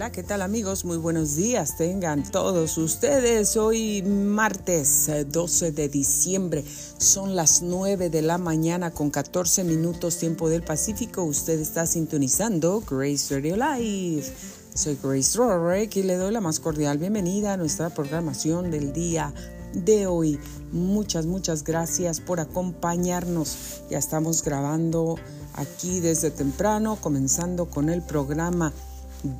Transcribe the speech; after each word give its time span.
Hola, 0.00 0.12
¿qué 0.12 0.22
tal 0.22 0.40
amigos? 0.40 0.86
Muy 0.86 0.96
buenos 0.96 1.36
días 1.36 1.76
tengan 1.76 2.22
todos 2.22 2.78
ustedes. 2.78 3.58
Hoy 3.58 4.00
martes 4.00 5.10
12 5.28 5.66
eh, 5.66 5.72
de 5.72 5.90
diciembre, 5.90 6.64
son 6.96 7.36
las 7.36 7.60
9 7.60 8.08
de 8.08 8.22
la 8.22 8.38
mañana 8.38 8.92
con 8.92 9.10
14 9.10 9.62
minutos 9.62 10.16
tiempo 10.16 10.48
del 10.48 10.62
Pacífico. 10.62 11.22
Usted 11.24 11.60
está 11.60 11.84
sintonizando 11.84 12.82
Grace 12.90 13.34
Radio 13.34 13.56
Live. 13.56 14.24
Soy 14.72 14.98
Grace 15.02 15.36
Rorick 15.36 15.94
y 15.96 16.02
le 16.02 16.16
doy 16.16 16.32
la 16.32 16.40
más 16.40 16.60
cordial 16.60 16.96
bienvenida 16.96 17.52
a 17.52 17.56
nuestra 17.58 17.90
programación 17.90 18.70
del 18.70 18.94
día 18.94 19.34
de 19.74 20.06
hoy. 20.06 20.40
Muchas, 20.72 21.26
muchas 21.26 21.62
gracias 21.62 22.20
por 22.20 22.40
acompañarnos. 22.40 23.82
Ya 23.90 23.98
estamos 23.98 24.42
grabando 24.42 25.16
aquí 25.56 26.00
desde 26.00 26.30
temprano, 26.30 26.96
comenzando 27.02 27.66
con 27.66 27.90
el 27.90 28.00
programa 28.00 28.72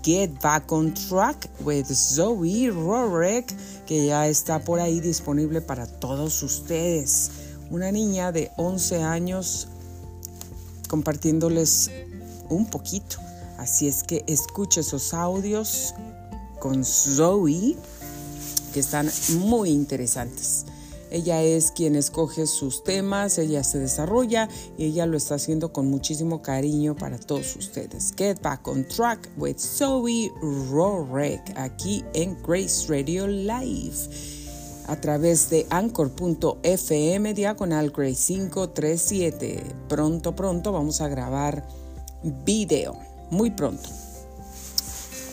Get 0.03 0.41
Back 0.43 0.73
on 0.73 0.93
Track 0.95 1.49
with 1.65 1.87
Zoe 1.87 2.71
Rorek, 2.71 3.55
que 3.87 4.07
ya 4.07 4.29
está 4.29 4.59
por 4.59 4.81
ahí 4.81 5.01
disponible 5.01 5.61
para 5.61 5.87
todos 5.87 6.43
ustedes. 6.43 7.31
Una 7.71 7.91
niña 7.91 8.33
de 8.33 8.51
11 8.57 9.03
años 9.03 9.69
compartiéndoles 10.89 11.91
un 12.49 12.67
poquito. 12.67 13.19
Así 13.59 13.89
es 13.89 14.03
que 14.03 14.25
escuche 14.27 14.81
esos 14.81 15.15
audios 15.15 15.95
con 16.59 16.85
Zoe, 16.85 17.77
que 18.73 18.81
están 18.81 19.11
muy 19.39 19.71
interesantes. 19.71 20.67
Ella 21.11 21.43
es 21.43 21.73
quien 21.73 21.97
escoge 21.97 22.47
sus 22.47 22.85
temas, 22.85 23.39
ella 23.39 23.65
se 23.65 23.79
desarrolla 23.79 24.49
y 24.79 24.87
ella 24.87 25.07
lo 25.07 25.17
está 25.17 25.35
haciendo 25.35 25.73
con 25.73 25.91
muchísimo 25.91 26.43
cariño 26.43 26.97
para 26.97 27.19
todos 27.19 27.57
ustedes. 27.57 28.15
Get 28.17 28.41
Back 28.43 28.67
on 28.69 28.87
Track 28.87 29.29
with 29.37 29.59
Zoe 29.59 30.31
Rorek 30.71 31.57
aquí 31.57 32.05
en 32.15 32.41
Grace 32.43 32.87
Radio 32.89 33.27
Live 33.27 34.09
a 34.87 35.01
través 35.01 35.49
de 35.51 35.67
anchor.fm 35.71 37.35
diagonal 37.35 37.91
Grace 37.91 38.33
537. 38.35 39.63
Pronto, 39.89 40.35
pronto 40.35 40.73
vamos 40.73 41.01
a 41.01 41.09
grabar 41.09 41.65
video, 42.45 42.99
muy 43.31 43.51
pronto. 43.51 43.89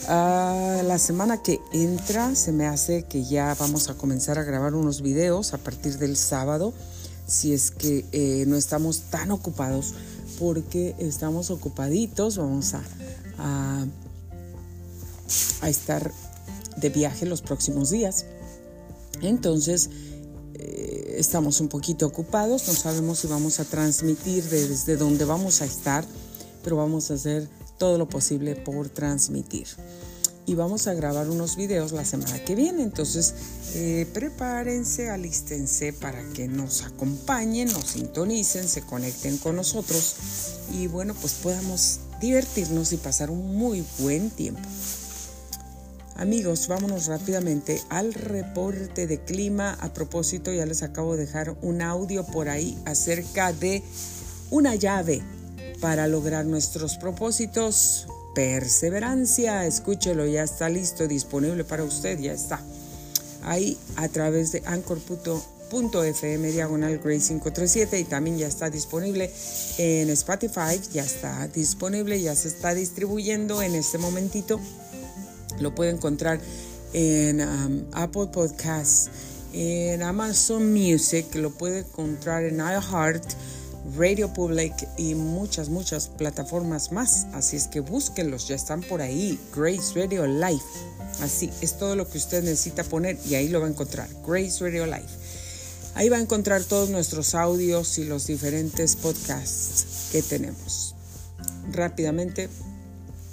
Ah, 0.10 0.82
la 0.86 1.00
semana 1.00 1.44
que 1.44 1.60
entra 1.74 2.34
se 2.34 2.54
me 2.54 2.66
hace 2.66 3.04
que 3.04 3.26
ya 3.26 3.54
vamos 3.60 3.90
a 3.90 3.96
comenzar 3.96 4.40
a 4.40 4.44
grabar 4.44 4.74
unos 4.74 5.02
videos 5.02 5.54
a 5.54 5.58
partir 5.58 5.98
del 5.98 6.16
sábado, 6.16 6.74
si 7.28 7.54
es 7.54 7.72
que 7.72 8.06
eh, 8.14 8.46
no 8.48 8.56
estamos 8.56 9.02
tan 9.10 9.32
ocupados, 9.32 9.96
porque 10.40 10.96
estamos 10.98 11.52
ocupaditos, 11.52 12.38
vamos 12.38 12.74
a, 12.74 12.82
a, 15.62 15.70
estar 15.70 16.14
de 16.78 16.90
viaje 16.90 17.26
los 17.26 17.42
próximos 17.42 17.90
días. 17.90 18.26
Entonces, 19.22 19.90
eh, 20.54 21.16
estamos 21.18 21.60
un 21.60 21.68
poquito 21.68 22.08
ocupados, 22.08 22.66
no 22.70 22.74
sabemos 22.74 23.20
si 23.20 23.28
vamos 23.28 23.60
a 23.60 23.66
transmitir 23.66 24.46
desde 24.46 24.96
dónde 24.96 25.26
vamos 25.26 25.62
a 25.62 25.66
estar, 25.66 26.06
pero 26.64 26.78
vamos 26.78 27.12
a 27.12 27.16
hacer 27.16 27.50
todo 27.78 27.98
lo 27.98 28.08
posible 28.08 28.56
por 28.56 28.88
transmitir. 28.88 29.68
Y 30.48 30.56
vamos 30.56 30.88
a 30.88 30.94
grabar 30.94 31.30
unos 31.30 31.58
videos 31.58 31.92
la 31.92 32.06
semana 32.06 32.42
que 32.46 32.56
viene. 32.56 32.82
Entonces, 32.82 33.34
eh, 33.76 34.08
prepárense, 34.14 35.10
alístense 35.10 35.92
para 35.92 36.24
que 36.30 36.48
nos 36.48 36.84
acompañen, 36.84 37.70
nos 37.74 37.84
sintonicen, 37.84 38.70
se 38.70 38.82
conecten 38.82 39.38
con 39.40 39.58
nosotros 39.58 40.16
y 40.72 40.88
bueno, 40.88 41.14
pues 41.20 41.34
podamos 41.34 42.00
divertirnos 42.22 42.94
y 42.94 42.98
pasar 42.98 43.30
un 43.30 43.58
muy 43.58 43.84
buen 44.00 44.30
tiempo. 44.30 44.62
Amigos, 46.16 46.70
vámonos 46.70 47.08
rápidamente 47.08 47.82
al 47.90 48.14
reporte 48.14 49.06
de 49.06 49.20
clima. 49.20 49.74
A 49.82 49.94
propósito, 49.94 50.54
ya 50.54 50.66
les 50.66 50.82
acabo 50.82 51.18
de 51.18 51.26
dejar 51.26 51.58
un 51.62 51.82
audio 51.82 52.26
por 52.26 52.48
ahí 52.48 52.82
acerca 52.86 53.52
de 53.52 53.84
una 54.50 54.76
llave 54.76 55.22
para 55.82 56.08
lograr 56.08 56.46
nuestros 56.46 56.96
propósitos. 56.96 58.08
Perseverancia, 58.38 59.66
escúchelo, 59.66 60.28
ya 60.28 60.44
está 60.44 60.70
listo, 60.70 61.08
disponible 61.08 61.64
para 61.64 61.84
usted, 61.84 62.20
ya 62.20 62.34
está. 62.34 62.62
Ahí 63.42 63.80
a 63.96 64.08
través 64.10 64.52
de 64.52 64.62
anchor.fm 64.64 66.52
diagonal 66.52 67.00
Gray 67.00 67.20
537 67.20 68.00
y 68.00 68.04
también 68.04 68.38
ya 68.38 68.46
está 68.46 68.70
disponible 68.70 69.32
en 69.80 70.12
Spotify, 70.12 70.80
ya 70.94 71.04
está 71.04 71.48
disponible, 71.48 72.22
ya 72.22 72.36
se 72.36 72.50
está 72.50 72.76
distribuyendo 72.76 73.64
en 73.64 73.74
este 73.74 73.98
momentito. 73.98 74.60
Lo 75.60 75.74
puede 75.74 75.90
encontrar 75.90 76.40
en 76.94 77.42
um, 77.42 77.86
Apple 77.94 78.28
Podcasts, 78.32 79.10
en 79.52 80.04
Amazon 80.04 80.72
Music, 80.72 81.26
lo 81.34 81.50
puede 81.50 81.80
encontrar 81.80 82.44
en 82.44 82.58
iHeart 82.58 83.26
Radio 83.96 84.34
Public 84.34 84.88
y 84.98 85.16
muchas, 85.16 85.70
muchas 85.70 86.08
plataformas 86.08 86.92
más. 86.92 87.28
Así 87.34 87.56
es 87.56 87.68
que 87.68 87.80
búsquenlos, 87.80 88.48
ya 88.48 88.56
están 88.56 88.82
por 88.82 89.02
ahí. 89.02 89.40
Grace 89.56 89.94
Radio 89.96 90.28
Live. 90.28 90.64
Así 91.22 91.50
es 91.62 91.78
todo 91.78 91.96
lo 91.96 92.08
que 92.10 92.18
usted 92.18 92.44
necesita 92.44 92.84
poner 92.84 93.18
y 93.26 93.36
ahí 93.36 93.48
lo 93.48 93.62
va 93.62 93.68
a 93.68 93.70
encontrar. 93.70 94.10
Grace 94.28 94.60
Radio 94.60 94.86
Live. 94.86 95.08
Ahí 95.96 96.10
va 96.10 96.18
a 96.18 96.22
encontrar 96.22 96.64
todos 96.64 96.90
nuestros 96.90 97.34
audios 97.34 97.98
y 97.98 98.04
los 98.04 98.28
diferentes 98.28 98.96
podcasts 98.96 100.10
que 100.12 100.22
tenemos. 100.22 100.94
Rápidamente, 101.72 102.50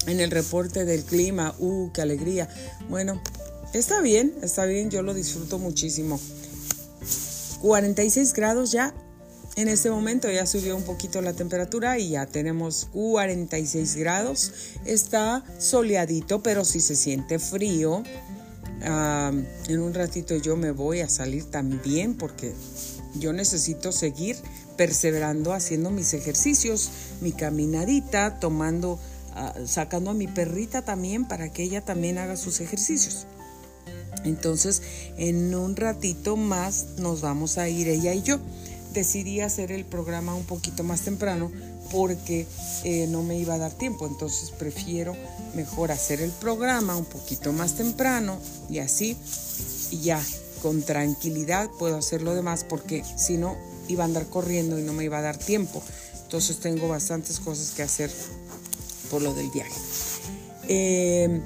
en 0.06 0.20
el 0.20 0.30
reporte 0.30 0.84
del 0.84 1.04
clima, 1.04 1.54
¡uh, 1.58 1.90
qué 1.92 2.00
alegría! 2.02 2.48
Bueno, 2.88 3.20
está 3.74 4.00
bien, 4.00 4.34
está 4.42 4.64
bien, 4.64 4.90
yo 4.90 5.02
lo 5.02 5.14
disfruto 5.14 5.58
muchísimo. 5.58 6.18
46 7.60 8.32
grados 8.32 8.72
ya 8.72 8.94
en 9.56 9.68
este 9.68 9.90
momento 9.90 10.30
ya 10.30 10.46
subió 10.46 10.76
un 10.76 10.82
poquito 10.82 11.22
la 11.22 11.32
temperatura 11.32 11.98
y 11.98 12.10
ya 12.10 12.26
tenemos 12.26 12.88
46 12.92 13.96
grados. 13.96 14.52
Está 14.84 15.44
soleadito, 15.58 16.42
pero 16.42 16.64
si 16.64 16.80
se 16.80 16.96
siente 16.96 17.38
frío, 17.38 18.02
en 18.82 19.80
un 19.80 19.94
ratito 19.94 20.36
yo 20.36 20.56
me 20.56 20.72
voy 20.72 21.00
a 21.00 21.08
salir 21.08 21.44
también 21.44 22.14
porque 22.14 22.52
yo 23.14 23.32
necesito 23.32 23.92
seguir 23.92 24.36
perseverando 24.76 25.52
haciendo 25.52 25.90
mis 25.90 26.14
ejercicios, 26.14 26.90
mi 27.20 27.32
caminadita, 27.32 28.40
tomando, 28.40 28.98
ah, 29.34 29.54
sacando 29.66 30.10
a 30.10 30.14
mi 30.14 30.26
perrita 30.26 30.82
también 30.82 31.26
para 31.26 31.52
que 31.52 31.62
ella 31.62 31.80
también 31.80 32.18
haga 32.18 32.36
sus 32.36 32.60
ejercicios. 32.60 33.26
Entonces, 34.24 34.82
en 35.16 35.54
un 35.54 35.76
ratito 35.76 36.36
más 36.36 36.86
nos 36.98 37.20
vamos 37.20 37.58
a 37.58 37.68
ir 37.68 37.88
ella 37.88 38.14
y 38.14 38.22
yo 38.22 38.40
decidí 38.94 39.40
hacer 39.40 39.72
el 39.72 39.84
programa 39.84 40.34
un 40.34 40.44
poquito 40.44 40.84
más 40.84 41.02
temprano 41.02 41.50
porque 41.90 42.46
eh, 42.84 43.06
no 43.08 43.22
me 43.22 43.36
iba 43.36 43.54
a 43.54 43.58
dar 43.58 43.72
tiempo. 43.72 44.06
Entonces 44.06 44.50
prefiero 44.50 45.14
mejor 45.54 45.92
hacer 45.92 46.20
el 46.20 46.30
programa 46.30 46.96
un 46.96 47.04
poquito 47.04 47.52
más 47.52 47.74
temprano 47.74 48.38
y 48.70 48.78
así 48.78 49.16
ya 50.02 50.20
con 50.62 50.82
tranquilidad 50.82 51.68
puedo 51.78 51.96
hacer 51.96 52.22
lo 52.22 52.34
demás 52.34 52.64
porque 52.64 53.04
si 53.16 53.36
no 53.36 53.56
iba 53.88 54.04
a 54.04 54.06
andar 54.06 54.26
corriendo 54.26 54.78
y 54.78 54.82
no 54.82 54.94
me 54.94 55.04
iba 55.04 55.18
a 55.18 55.22
dar 55.22 55.36
tiempo. 55.36 55.82
Entonces 56.22 56.58
tengo 56.58 56.88
bastantes 56.88 57.38
cosas 57.38 57.72
que 57.72 57.82
hacer 57.82 58.10
por 59.10 59.20
lo 59.20 59.34
del 59.34 59.50
viaje. 59.50 61.40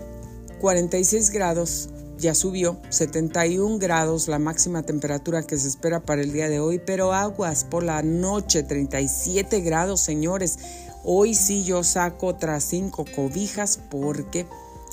46 0.61 1.29
eh, 1.29 1.33
grados 1.33 1.89
ya 2.19 2.35
subió 2.35 2.81
71 2.91 3.79
grados 3.79 4.29
la 4.29 4.39
máxima 4.39 4.83
temperatura 4.83 5.43
que 5.45 5.57
se 5.57 5.69
espera 5.69 6.01
para 6.01 6.23
el 6.23 6.33
día 6.33 6.49
de 6.49 6.61
hoy, 6.61 6.81
pero 6.85 7.13
aguas 7.13 7.65
por 7.65 7.85
la 7.85 8.03
noche 8.03 8.63
37 8.65 9.61
grados, 9.61 10.01
señores. 10.01 10.59
Hoy 11.05 11.35
sí 11.35 11.65
yo 11.65 11.85
saco 11.85 12.27
otras 12.27 12.65
cinco 12.65 13.05
cobijas 13.15 13.79
porque 13.91 14.47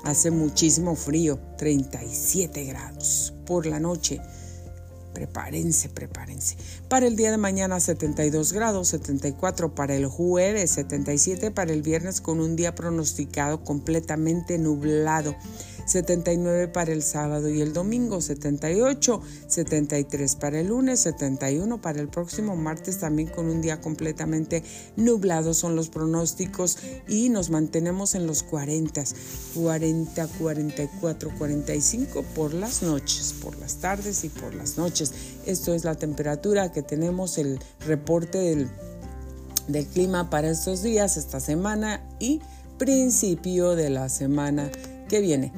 hace 0.03 0.29
muchísimo 0.29 0.95
frío, 0.95 1.39
37 1.57 2.63
grados 2.65 3.33
por 3.45 3.65
la 3.65 3.79
noche. 3.79 4.21
Prepárense, 5.13 5.89
prepárense. 5.89 6.57
Para 6.89 7.07
el 7.07 7.15
día 7.15 7.31
de 7.31 7.37
mañana 7.37 7.79
72 7.79 8.51
grados, 8.51 8.89
74 8.89 9.73
para 9.73 9.95
el 9.95 10.07
jueves, 10.07 10.71
77 10.71 11.51
para 11.51 11.71
el 11.71 11.81
viernes 11.81 12.19
con 12.19 12.41
un 12.41 12.55
día 12.55 12.75
pronosticado 12.75 13.63
completamente 13.63 14.57
nublado. 14.57 15.33
79 15.85 16.67
para 16.67 16.91
el 16.91 17.03
sábado 17.03 17.49
y 17.49 17.61
el 17.61 17.73
domingo, 17.73 18.21
78, 18.21 19.21
73 19.47 20.35
para 20.35 20.59
el 20.59 20.67
lunes, 20.67 21.01
71 21.01 21.81
para 21.81 22.01
el 22.01 22.07
próximo 22.07 22.55
martes 22.55 22.99
también 22.99 23.29
con 23.29 23.47
un 23.47 23.61
día 23.61 23.81
completamente 23.81 24.63
nublado 24.95 25.53
son 25.53 25.75
los 25.75 25.89
pronósticos 25.89 26.77
y 27.07 27.29
nos 27.29 27.49
mantenemos 27.49 28.15
en 28.15 28.27
los 28.27 28.43
40, 28.43 29.03
40, 29.53 30.27
44, 30.39 31.31
45 31.37 32.23
por 32.35 32.53
las 32.53 32.81
noches, 32.81 33.33
por 33.41 33.57
las 33.57 33.75
tardes 33.75 34.23
y 34.23 34.29
por 34.29 34.53
las 34.55 34.77
noches. 34.77 35.13
Esto 35.45 35.73
es 35.73 35.83
la 35.83 35.95
temperatura 35.95 36.71
que 36.71 36.81
tenemos, 36.81 37.37
el 37.37 37.59
reporte 37.85 38.37
del, 38.37 39.87
clima 39.93 40.29
para 40.29 40.49
estos 40.49 40.83
días, 40.83 41.17
esta 41.17 41.39
semana 41.39 42.01
y 42.19 42.41
principio 42.77 43.75
de 43.75 43.89
la 43.89 44.09
semana 44.09 44.69
¿Qué 45.07 45.21
viene? 45.21 45.51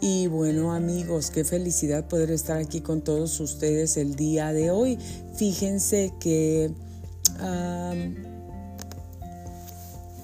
Y 0.00 0.28
bueno 0.28 0.72
amigos, 0.72 1.30
qué 1.30 1.44
felicidad 1.44 2.08
poder 2.08 2.30
estar 2.30 2.58
aquí 2.58 2.80
con 2.80 3.02
todos 3.02 3.38
ustedes 3.40 3.96
el 3.96 4.16
día 4.16 4.52
de 4.52 4.70
hoy. 4.70 4.98
Fíjense 5.36 6.12
que 6.20 6.70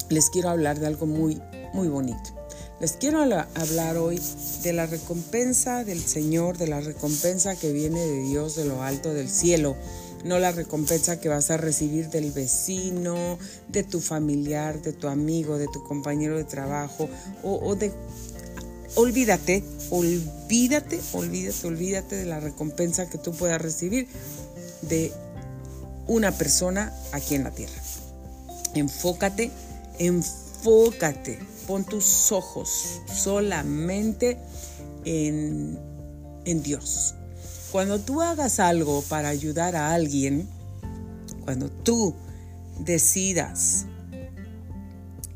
les 0.08 0.30
quiero 0.30 0.48
hablar 0.48 0.78
de 0.80 0.86
algo 0.86 1.06
muy, 1.06 1.40
muy 1.72 1.88
bonito. 1.88 2.18
Les 2.80 2.92
quiero 2.92 3.20
hablar 3.20 3.98
hoy 3.98 4.18
de 4.62 4.72
la 4.72 4.86
recompensa 4.86 5.84
del 5.84 6.00
Señor, 6.00 6.56
de 6.56 6.66
la 6.66 6.80
recompensa 6.80 7.54
que 7.54 7.72
viene 7.72 8.00
de 8.00 8.22
Dios 8.22 8.56
de 8.56 8.64
lo 8.64 8.82
alto 8.82 9.12
del 9.12 9.28
cielo 9.28 9.76
no 10.24 10.38
la 10.38 10.52
recompensa 10.52 11.20
que 11.20 11.28
vas 11.28 11.50
a 11.50 11.56
recibir 11.56 12.10
del 12.10 12.30
vecino, 12.30 13.38
de 13.68 13.82
tu 13.82 14.00
familiar, 14.00 14.80
de 14.82 14.92
tu 14.92 15.08
amigo, 15.08 15.58
de 15.58 15.66
tu 15.68 15.82
compañero 15.82 16.36
de 16.36 16.44
trabajo 16.44 17.08
o, 17.42 17.74
de... 17.74 17.92
Olvídate, 18.96 19.62
olvídate, 19.90 21.00
olvídate, 21.12 21.66
olvídate 21.66 22.16
de 22.16 22.26
la 22.26 22.40
recompensa 22.40 23.08
que 23.08 23.18
tú 23.18 23.32
puedas 23.32 23.60
recibir 23.60 24.08
de 24.82 25.12
una 26.06 26.32
persona 26.32 26.92
aquí 27.12 27.36
en 27.36 27.44
la 27.44 27.52
tierra. 27.52 27.80
Enfócate, 28.74 29.50
enfócate, 29.98 31.38
pon 31.66 31.84
tus 31.84 32.32
ojos 32.32 33.00
solamente 33.14 34.38
en, 35.04 35.78
en 36.44 36.62
Dios, 36.62 37.14
cuando 37.70 38.00
tú 38.00 38.20
hagas 38.20 38.58
algo 38.58 39.02
para 39.02 39.28
ayudar 39.28 39.76
a 39.76 39.92
alguien, 39.94 40.48
cuando 41.44 41.70
tú 41.70 42.14
decidas 42.80 43.86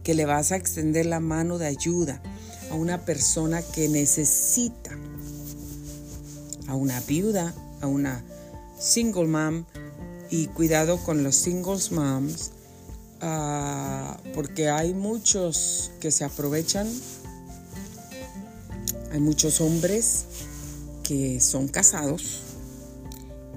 que 0.02 0.14
le 0.14 0.26
vas 0.26 0.50
a 0.50 0.56
extender 0.56 1.06
la 1.06 1.20
mano 1.20 1.58
de 1.58 1.66
ayuda 1.66 2.20
a 2.74 2.76
una 2.76 3.04
persona 3.04 3.62
que 3.62 3.88
necesita, 3.88 4.90
a 6.66 6.74
una 6.74 7.00
viuda, 7.02 7.54
a 7.80 7.86
una 7.86 8.20
single 8.80 9.28
mom, 9.28 9.64
y 10.28 10.48
cuidado 10.48 10.98
con 10.98 11.22
los 11.22 11.36
singles 11.36 11.92
moms, 11.92 12.50
ah, 13.20 14.18
porque 14.34 14.70
hay 14.70 14.92
muchos 14.92 15.92
que 16.00 16.10
se 16.10 16.24
aprovechan, 16.24 16.88
hay 19.12 19.20
muchos 19.20 19.60
hombres 19.60 20.24
que 21.04 21.40
son 21.40 21.68
casados 21.68 22.40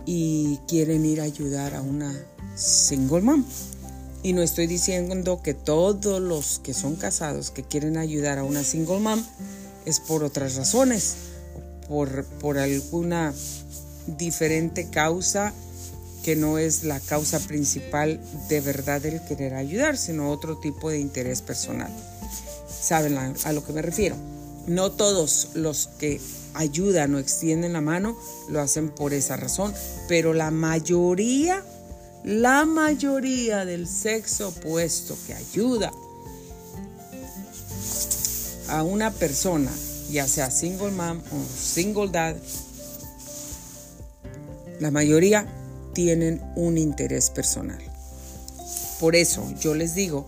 y 0.06 0.60
quieren 0.68 1.08
ir 1.08 1.22
a 1.22 1.24
ayudar 1.24 1.74
a 1.74 1.82
una 1.82 2.14
single 2.56 3.22
mom. 3.22 3.44
Y 4.24 4.34
no 4.34 4.42
estoy 4.42 4.68
diciendo 4.68 5.42
que 5.42 5.54
todos 5.54 6.22
los 6.22 6.60
que 6.60 6.74
son 6.74 6.96
casados 6.96 7.52
que 7.52 7.64
quieren 7.64 7.98
ayudar 7.98 8.40
a 8.40 8.44
una 8.44 8.64
single 8.64 9.00
mom 9.00 9.24
es 9.86 10.00
por 10.00 10.24
otras 10.24 10.56
razones, 10.56 11.16
por, 11.88 12.26
por 12.26 12.58
alguna 12.58 13.34
diferente 14.08 14.90
causa 14.90 15.54
que 16.24 16.36
no 16.36 16.58
es 16.58 16.84
la 16.84 17.00
causa 17.00 17.40
principal 17.40 18.20
de 18.50 18.60
verdad 18.60 19.00
del 19.00 19.24
querer 19.24 19.54
ayudar, 19.54 19.98
sino 19.98 20.30
otro 20.30 20.58
tipo 20.58 20.90
de 20.90 21.00
interés 21.00 21.42
personal. 21.42 21.90
¿Saben 22.68 23.18
a 23.18 23.54
lo 23.54 23.64
que 23.64 23.72
me 23.72 23.82
refiero? 23.82 24.18
No 24.68 24.92
todos 24.92 25.52
los 25.54 25.88
que 26.00 26.20
ayudan 26.54 27.16
o 27.16 27.20
extienden 27.20 27.72
la 27.72 27.82
mano 27.82 28.18
lo 28.50 28.60
hacen 28.60 28.90
por 28.90 29.14
esa 29.14 29.38
razón, 29.38 29.74
pero 30.10 30.34
la 30.34 30.52
mayoría, 30.52 31.64
la 32.24 32.66
mayoría 32.66 33.66
del 33.66 33.88
sexo 33.88 34.50
opuesto 34.50 35.18
que 35.26 35.34
ayuda 35.34 35.92
a 38.70 38.84
una 38.84 39.12
persona, 39.12 39.72
ya 40.12 40.28
sea 40.28 40.52
single 40.52 40.92
mom 40.92 41.20
o 41.20 41.46
single 41.58 42.10
dad, 42.10 42.36
la 44.80 44.92
mayoría 44.92 45.48
tienen 45.94 46.42
un 46.56 46.78
interés 46.78 47.30
personal. 47.30 47.82
Por 49.00 49.16
eso 49.16 49.52
yo 49.60 49.74
les 49.74 49.96
digo 49.96 50.26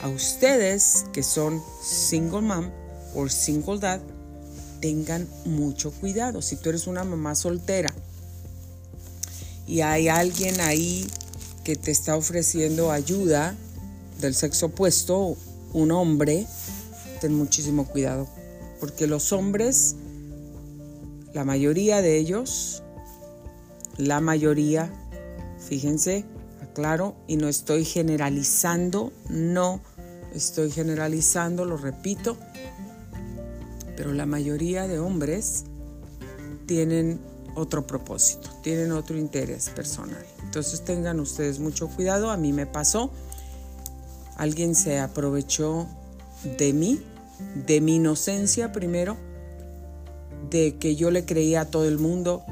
a 0.00 0.08
ustedes 0.08 1.04
que 1.12 1.22
son 1.22 1.62
single 1.82 2.42
mom 2.42 2.70
o 3.14 3.28
single 3.28 3.78
dad, 3.78 4.00
tengan 4.80 5.26
mucho 5.46 5.90
cuidado. 5.92 6.42
Si 6.42 6.56
tú 6.56 6.68
eres 6.68 6.86
una 6.86 7.04
mamá 7.04 7.34
soltera 7.34 7.94
y 9.66 9.80
hay 9.80 10.08
alguien 10.08 10.60
ahí 10.60 11.06
que 11.64 11.76
te 11.76 11.90
está 11.90 12.16
ofreciendo 12.16 12.90
ayuda 12.90 13.56
del 14.20 14.34
sexo 14.34 14.66
opuesto, 14.66 15.36
un 15.72 15.90
hombre, 15.90 16.46
ten 17.20 17.34
muchísimo 17.34 17.86
cuidado. 17.86 18.28
Porque 18.80 19.06
los 19.06 19.32
hombres, 19.32 19.96
la 21.32 21.44
mayoría 21.44 22.02
de 22.02 22.18
ellos, 22.18 22.82
la 23.96 24.20
mayoría, 24.20 24.92
fíjense, 25.58 26.24
aclaro, 26.60 27.16
y 27.26 27.36
no 27.36 27.48
estoy 27.48 27.84
generalizando, 27.84 29.12
no 29.30 29.80
estoy 30.34 30.70
generalizando, 30.70 31.64
lo 31.64 31.76
repito, 31.76 32.36
pero 33.96 34.12
la 34.12 34.26
mayoría 34.26 34.86
de 34.88 34.98
hombres 34.98 35.64
tienen 36.66 37.20
otro 37.54 37.86
propósito, 37.86 38.48
tienen 38.62 38.92
otro 38.92 39.16
interés 39.16 39.68
personal. 39.70 40.24
Entonces 40.42 40.84
tengan 40.84 41.20
ustedes 41.20 41.58
mucho 41.58 41.88
cuidado, 41.88 42.30
a 42.30 42.36
mí 42.36 42.52
me 42.52 42.66
pasó, 42.66 43.10
alguien 44.36 44.74
se 44.74 45.00
aprovechó 45.00 45.86
de 46.58 46.72
mí, 46.72 47.00
de 47.66 47.80
mi 47.80 47.96
inocencia 47.96 48.72
primero, 48.72 49.16
de 50.50 50.76
que 50.76 50.96
yo 50.96 51.10
le 51.10 51.24
creía 51.24 51.62
a 51.62 51.64
todo 51.66 51.86
el 51.86 51.98
mundo, 51.98 52.44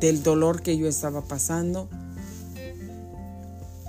del 0.00 0.22
dolor 0.22 0.62
que 0.62 0.76
yo 0.76 0.88
estaba 0.88 1.22
pasando, 1.22 1.88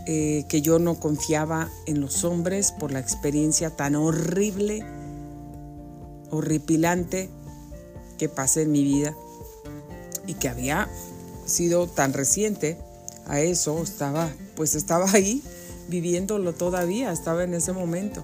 eh, 0.06 0.46
que 0.50 0.62
yo 0.62 0.80
no 0.80 1.00
confiaba 1.00 1.70
en 1.88 2.02
los 2.02 2.24
hombres 2.26 2.74
por 2.74 2.92
la 2.92 3.00
experiencia 3.00 3.70
tan 3.70 3.96
horrible 3.96 4.86
horripilante 6.30 7.30
que 8.18 8.28
pasé 8.28 8.64
en 8.64 8.72
mi 8.72 8.84
vida 8.84 9.16
y 10.28 10.36
que 10.36 10.50
había 10.50 10.90
sido 11.46 11.88
tan 11.88 12.14
reciente 12.14 12.78
a 13.26 13.40
eso, 13.40 13.82
estaba, 13.82 14.30
pues 14.56 14.76
estaba 14.76 15.10
ahí 15.12 15.44
viviéndolo 15.88 16.54
todavía, 16.54 17.12
estaba 17.12 17.44
en 17.44 17.54
ese 17.54 17.74
momento. 17.74 18.24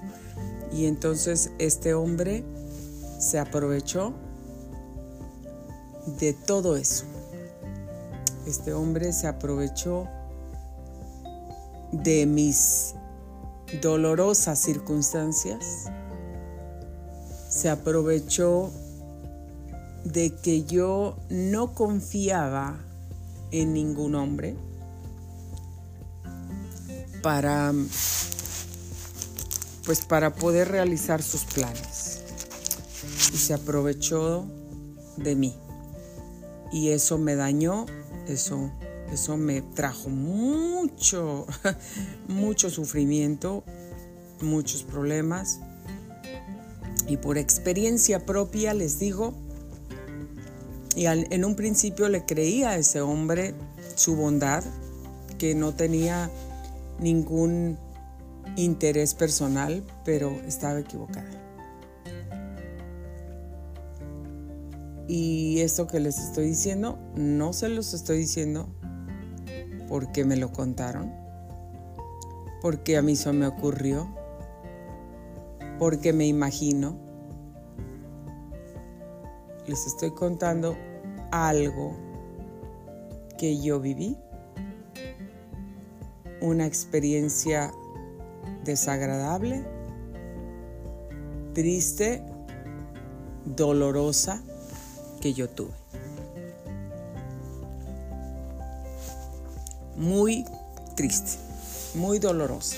Y 0.72 0.86
entonces 0.86 1.50
este 1.58 1.94
hombre 1.94 2.44
se 3.18 3.38
aprovechó 3.38 4.14
de 6.18 6.32
todo 6.32 6.76
eso. 6.76 7.04
Este 8.46 8.72
hombre 8.72 9.12
se 9.12 9.26
aprovechó 9.26 10.06
de 11.92 12.24
mis 12.26 12.94
dolorosas 13.82 14.58
circunstancias 14.58 15.90
se 17.50 17.68
aprovechó 17.68 18.70
de 20.04 20.34
que 20.36 20.64
yo 20.64 21.16
no 21.28 21.74
confiaba 21.74 22.78
en 23.50 23.72
ningún 23.72 24.14
hombre 24.14 24.56
para 27.22 27.72
pues 29.84 30.04
para 30.04 30.34
poder 30.34 30.68
realizar 30.68 31.22
sus 31.22 31.44
planes. 31.44 32.22
Y 33.32 33.36
se 33.36 33.54
aprovechó 33.54 34.46
de 35.16 35.34
mí. 35.34 35.54
Y 36.72 36.90
eso 36.90 37.18
me 37.18 37.34
dañó 37.34 37.86
eso 38.26 38.70
eso 39.12 39.36
me 39.36 39.60
trajo 39.60 40.08
mucho 40.08 41.46
mucho 42.28 42.70
sufrimiento 42.70 43.64
muchos 44.42 44.82
problemas. 44.82 45.60
Y 47.08 47.16
por 47.16 47.38
experiencia 47.38 48.24
propia 48.24 48.74
les 48.74 48.98
digo, 48.98 49.34
y 50.96 51.06
en 51.06 51.44
un 51.44 51.54
principio 51.54 52.08
le 52.08 52.24
creía 52.24 52.70
a 52.70 52.76
ese 52.76 53.00
hombre 53.00 53.54
su 53.94 54.16
bondad, 54.16 54.64
que 55.38 55.54
no 55.54 55.74
tenía 55.74 56.30
ningún 56.98 57.78
interés 58.56 59.14
personal, 59.14 59.84
pero 60.04 60.30
estaba 60.46 60.80
equivocada. 60.80 61.30
Y 65.08 65.60
esto 65.60 65.86
que 65.86 65.98
les 65.98 66.18
estoy 66.18 66.46
diciendo, 66.48 66.98
no 67.16 67.52
se 67.52 67.68
los 67.68 67.94
estoy 67.94 68.18
diciendo 68.18 68.68
porque 69.88 70.24
me 70.24 70.36
lo 70.36 70.52
contaron, 70.52 71.12
porque 72.62 72.96
a 72.96 73.02
mí 73.02 73.12
eso 73.12 73.32
me 73.32 73.46
ocurrió, 73.46 74.08
porque 75.78 76.12
me 76.12 76.26
imagino. 76.26 77.09
Les 79.66 79.86
estoy 79.86 80.10
contando 80.12 80.76
algo 81.30 81.96
que 83.38 83.60
yo 83.60 83.80
viví, 83.80 84.16
una 86.40 86.66
experiencia 86.66 87.72
desagradable, 88.64 89.64
triste, 91.54 92.22
dolorosa 93.44 94.42
que 95.20 95.32
yo 95.32 95.48
tuve. 95.48 95.72
Muy 99.96 100.44
triste, 100.96 101.38
muy 101.94 102.18
dolorosa, 102.18 102.76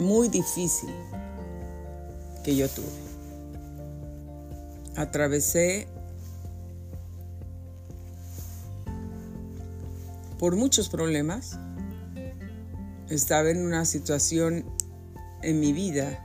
muy 0.00 0.28
difícil 0.28 0.90
que 2.42 2.56
yo 2.56 2.68
tuve. 2.68 3.03
Atravesé 4.96 5.86
por 10.38 10.56
muchos 10.56 10.88
problemas. 10.88 11.58
Estaba 13.08 13.50
en 13.50 13.64
una 13.64 13.84
situación 13.84 14.64
en 15.42 15.60
mi 15.60 15.72
vida 15.72 16.24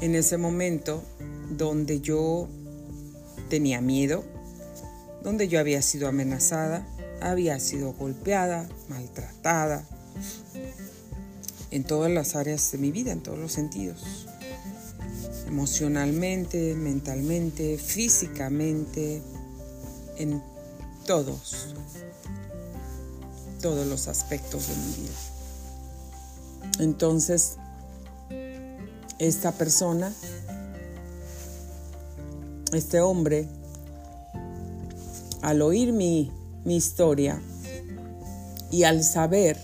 en 0.00 0.14
ese 0.14 0.36
momento 0.36 1.02
donde 1.50 2.00
yo 2.00 2.48
tenía 3.48 3.80
miedo, 3.80 4.24
donde 5.22 5.48
yo 5.48 5.60
había 5.60 5.82
sido 5.82 6.08
amenazada, 6.08 6.86
había 7.20 7.58
sido 7.60 7.92
golpeada, 7.92 8.68
maltratada, 8.88 9.84
en 11.70 11.84
todas 11.84 12.10
las 12.10 12.36
áreas 12.36 12.70
de 12.72 12.78
mi 12.78 12.92
vida, 12.92 13.12
en 13.12 13.22
todos 13.22 13.38
los 13.38 13.52
sentidos, 13.52 14.26
emocionalmente, 15.46 16.74
mentalmente, 16.74 17.78
físicamente, 17.78 19.22
en 20.16 20.42
todos, 21.06 21.74
todos 23.60 23.86
los 23.86 24.08
aspectos 24.08 24.68
de 24.68 24.76
mi 24.76 24.92
vida. 25.02 25.14
Entonces, 26.80 27.56
esta 29.18 29.52
persona, 29.52 30.12
este 32.72 33.00
hombre, 33.00 33.48
al 35.42 35.62
oír 35.62 35.92
mi, 35.92 36.32
mi 36.64 36.76
historia 36.76 37.40
y 38.70 38.84
al 38.84 39.04
saber 39.04 39.58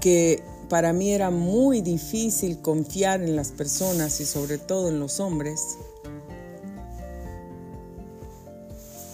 que 0.00 0.42
para 0.68 0.92
mí 0.92 1.12
era 1.12 1.30
muy 1.30 1.80
difícil 1.80 2.60
confiar 2.60 3.22
en 3.22 3.36
las 3.36 3.52
personas 3.52 4.20
y 4.20 4.24
sobre 4.24 4.58
todo 4.58 4.88
en 4.88 4.98
los 4.98 5.20
hombres, 5.20 5.78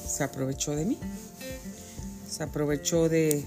se 0.07 0.25
aprovechó 0.25 0.75
de 0.75 0.85
mí, 0.85 0.99
se 2.29 2.43
aprovechó 2.43 3.09
de, 3.09 3.45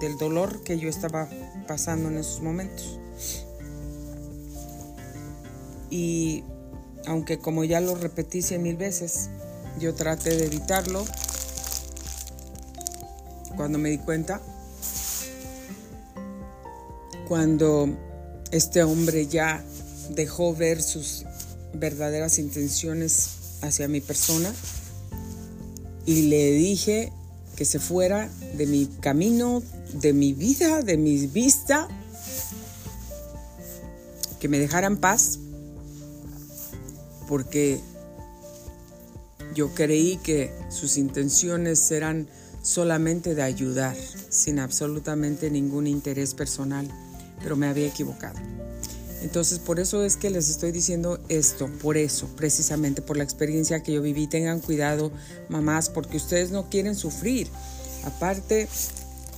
del 0.00 0.18
dolor 0.18 0.62
que 0.62 0.78
yo 0.78 0.88
estaba 0.88 1.28
pasando 1.66 2.08
en 2.08 2.18
esos 2.18 2.42
momentos. 2.42 2.98
Y 5.90 6.44
aunque 7.06 7.38
como 7.38 7.64
ya 7.64 7.80
lo 7.80 7.94
repetí 7.94 8.42
cien 8.42 8.62
mil 8.62 8.76
veces, 8.76 9.30
yo 9.78 9.94
traté 9.94 10.36
de 10.36 10.46
evitarlo. 10.46 11.04
Cuando 13.56 13.78
me 13.78 13.88
di 13.90 13.98
cuenta, 13.98 14.42
cuando 17.28 17.88
este 18.50 18.82
hombre 18.82 19.26
ya 19.26 19.64
dejó 20.10 20.54
ver 20.54 20.82
sus 20.82 21.24
verdaderas 21.74 22.38
intenciones 22.38 23.58
hacia 23.62 23.88
mi 23.88 24.00
persona 24.00 24.52
y 26.04 26.22
le 26.22 26.52
dije 26.52 27.12
que 27.56 27.64
se 27.64 27.78
fuera 27.78 28.30
de 28.56 28.66
mi 28.66 28.86
camino, 29.00 29.62
de 29.94 30.12
mi 30.12 30.32
vida, 30.32 30.82
de 30.82 30.96
mi 30.96 31.26
vista, 31.26 31.88
que 34.38 34.48
me 34.48 34.58
dejara 34.58 34.86
en 34.86 34.98
paz 34.98 35.38
porque 37.28 37.80
yo 39.54 39.74
creí 39.74 40.18
que 40.18 40.52
sus 40.70 40.96
intenciones 40.96 41.90
eran 41.90 42.28
solamente 42.62 43.34
de 43.34 43.42
ayudar, 43.42 43.96
sin 44.28 44.58
absolutamente 44.58 45.50
ningún 45.50 45.86
interés 45.86 46.34
personal, 46.34 46.88
pero 47.42 47.56
me 47.56 47.66
había 47.66 47.86
equivocado. 47.86 48.38
Entonces, 49.22 49.58
por 49.58 49.80
eso 49.80 50.04
es 50.04 50.16
que 50.16 50.30
les 50.30 50.50
estoy 50.50 50.72
diciendo 50.72 51.18
esto, 51.28 51.68
por 51.82 51.96
eso, 51.96 52.28
precisamente 52.36 53.02
por 53.02 53.16
la 53.16 53.24
experiencia 53.24 53.82
que 53.82 53.92
yo 53.92 54.02
viví. 54.02 54.26
Tengan 54.26 54.60
cuidado, 54.60 55.10
mamás, 55.48 55.88
porque 55.88 56.16
ustedes 56.16 56.50
no 56.50 56.68
quieren 56.68 56.94
sufrir. 56.94 57.48
Aparte, 58.04 58.68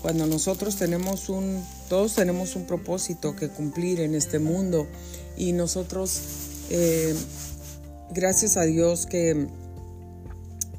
cuando 0.02 0.26
nosotros 0.26 0.76
tenemos 0.76 1.28
un, 1.28 1.64
todos 1.88 2.14
tenemos 2.14 2.55
un 2.55 2.67
propósito 2.67 3.35
que 3.35 3.49
cumplir 3.49 4.00
en 4.00 4.14
este 4.14 4.38
mundo 4.38 4.87
y 5.37 5.52
nosotros 5.52 6.21
eh, 6.71 7.14
gracias 8.11 8.57
a 8.57 8.62
Dios 8.62 9.07
que 9.07 9.49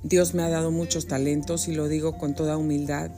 Dios 0.03 0.33
me 0.33 0.43
ha 0.43 0.49
dado 0.49 0.71
muchos 0.71 1.07
talentos 1.07 1.67
y 1.67 1.73
lo 1.73 1.88
digo 1.88 2.17
con 2.17 2.35
toda 2.35 2.57
humildad. 2.57 3.11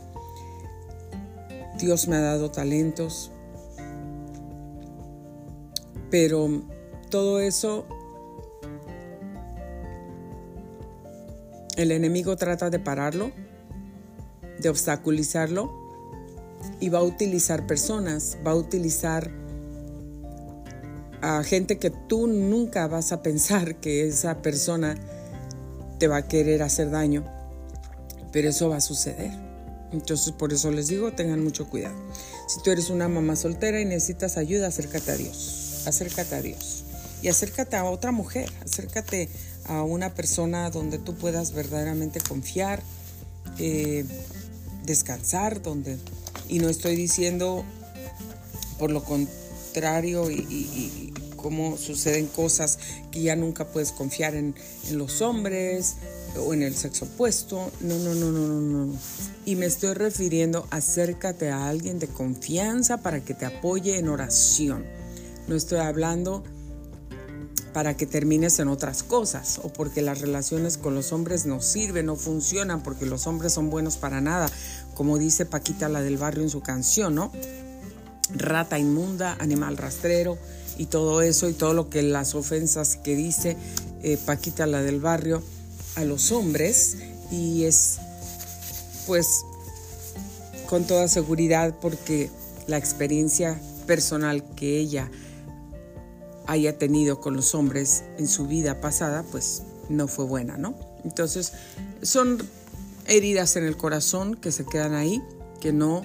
Dios 1.78 2.08
me 2.08 2.16
ha 2.16 2.22
dado 2.22 2.52
talentos, 2.52 3.32
pero 6.12 6.62
todo 7.10 7.40
eso 7.40 7.86
el 11.78 11.92
enemigo 11.92 12.36
trata 12.36 12.70
de 12.70 12.78
pararlo, 12.78 13.32
de 14.60 14.70
obstaculizarlo 14.70 15.72
y 16.80 16.90
va 16.90 17.00
a 17.00 17.04
utilizar 17.04 17.66
personas, 17.66 18.38
va 18.46 18.52
a 18.52 18.56
utilizar 18.56 19.32
a 21.22 21.44
gente 21.44 21.78
que 21.78 21.92
tú 21.92 22.28
nunca 22.28 22.88
vas 22.88 23.12
a 23.12 23.22
pensar 23.22 23.76
que 23.76 24.08
esa 24.08 24.42
persona 24.42 24.96
te 25.98 26.08
va 26.08 26.18
a 26.18 26.28
querer 26.28 26.64
hacer 26.64 26.90
daño, 26.90 27.24
pero 28.32 28.50
eso 28.50 28.70
va 28.70 28.78
a 28.78 28.82
suceder. 28.82 29.32
Entonces 29.92 30.34
por 30.34 30.52
eso 30.52 30.72
les 30.72 30.88
digo, 30.88 31.12
tengan 31.14 31.44
mucho 31.44 31.70
cuidado. 31.70 31.96
Si 32.48 32.62
tú 32.64 32.72
eres 32.72 32.90
una 32.90 33.08
mamá 33.08 33.36
soltera 33.36 33.80
y 33.80 33.86
necesitas 33.86 34.38
ayuda, 34.38 34.68
acércate 34.68 35.12
a 35.12 35.16
Dios, 35.16 35.71
acércate 35.86 36.36
a 36.36 36.42
Dios 36.42 36.84
y 37.22 37.28
acércate 37.28 37.76
a 37.76 37.86
otra 37.86 38.12
mujer, 38.12 38.52
acércate 38.64 39.30
a 39.66 39.84
una 39.84 40.14
persona 40.14 40.70
donde 40.70 40.98
tú 40.98 41.16
puedas 41.16 41.54
verdaderamente 41.54 42.20
confiar, 42.20 42.82
eh, 43.60 44.06
descansar, 44.86 45.62
donde 45.62 45.98
y 46.50 46.60
no 46.60 46.68
estoy 46.68 46.96
diciendo 46.96 47.64
por 48.78 48.92
lo 48.92 49.04
contrario 49.04 50.30
y, 50.30 51.14
cómo 51.38 51.76
suceden 51.76 52.28
cosas 52.28 52.78
que 53.10 53.24
ya 53.24 53.36
nunca 53.36 53.66
puedes 53.66 53.92
confiar 53.92 54.36
en, 54.36 54.54
los 54.92 55.24
hombres 55.24 55.96
o 56.38 56.54
en 56.54 56.62
el 56.62 56.76
sexo 56.76 57.06
opuesto. 57.06 57.72
No, 57.80 57.98
no, 57.98 58.14
no, 58.14 58.32
no, 58.32 58.48
no, 58.48 58.86
no. 58.86 58.94
Y 59.44 59.56
me 59.56 59.66
estoy 59.66 59.96
refiriendo, 59.96 60.68
acércate 60.70 61.50
a 61.50 61.68
alguien 61.68 61.98
de 61.98 62.08
confianza 62.08 62.98
para 62.98 63.22
que 63.22 63.34
te 63.34 63.46
apoye 63.46 63.98
en 63.98 64.10
oración. 64.10 64.86
No 65.52 65.58
estoy 65.58 65.80
hablando 65.80 66.46
para 67.74 67.98
que 67.98 68.06
termines 68.06 68.58
en 68.60 68.70
otras 68.70 69.04
cosas 69.04 69.60
o 69.62 69.68
porque 69.68 70.02
las 70.02 70.22
relaciones 70.22 70.78
con 70.78 70.96
los 70.96 71.12
hombres 71.12 71.46
no 71.46 71.62
sirven, 71.62 72.06
no 72.06 72.16
funcionan, 72.16 72.82
porque 72.84 73.06
los 73.06 73.28
hombres 73.28 73.52
son 73.52 73.70
buenos 73.70 73.98
para 73.98 74.22
nada, 74.22 74.50
como 74.94 75.18
dice 75.18 75.46
Paquita 75.46 75.90
la 75.90 76.02
del 76.02 76.16
barrio 76.16 76.44
en 76.44 76.50
su 76.50 76.62
canción, 76.62 77.16
¿no? 77.16 77.34
Rata 78.34 78.80
inmunda, 78.80 79.36
animal 79.42 79.76
rastrero, 79.76 80.38
y 80.78 80.86
todo 80.86 81.22
eso 81.22 81.50
y 81.50 81.54
todo 81.54 81.74
lo 81.74 81.90
que 81.90 82.02
las 82.02 82.34
ofensas 82.34 82.96
que 82.96 83.18
dice 83.18 83.58
eh, 84.04 84.18
Paquita 84.26 84.66
la 84.68 84.82
del 84.82 85.02
barrio 85.02 85.44
a 85.96 86.06
los 86.06 86.32
hombres 86.32 86.96
y 87.30 87.66
es 87.66 87.98
pues 89.06 89.44
con 90.70 90.86
toda 90.86 91.10
seguridad 91.10 91.76
porque 91.82 92.30
la 92.68 92.78
experiencia 92.78 93.60
personal 93.86 94.46
que 94.56 94.78
ella 94.78 95.12
haya 96.52 96.78
tenido 96.78 97.22
con 97.22 97.36
los 97.36 97.56
hombres 97.56 98.04
en 98.18 98.28
su 98.28 98.46
vida 98.46 98.82
pasada 98.82 99.24
pues 99.32 99.64
no 99.88 100.10
fue 100.10 100.26
buena, 100.26 100.58
¿no? 100.58 100.76
Entonces 101.06 101.54
son 102.02 102.40
heridas 103.08 103.56
en 103.56 103.64
el 103.64 103.78
corazón 103.78 104.36
que 104.36 104.52
se 104.52 104.66
quedan 104.66 104.94
ahí, 104.94 105.22
que 105.62 105.72
no 105.72 106.04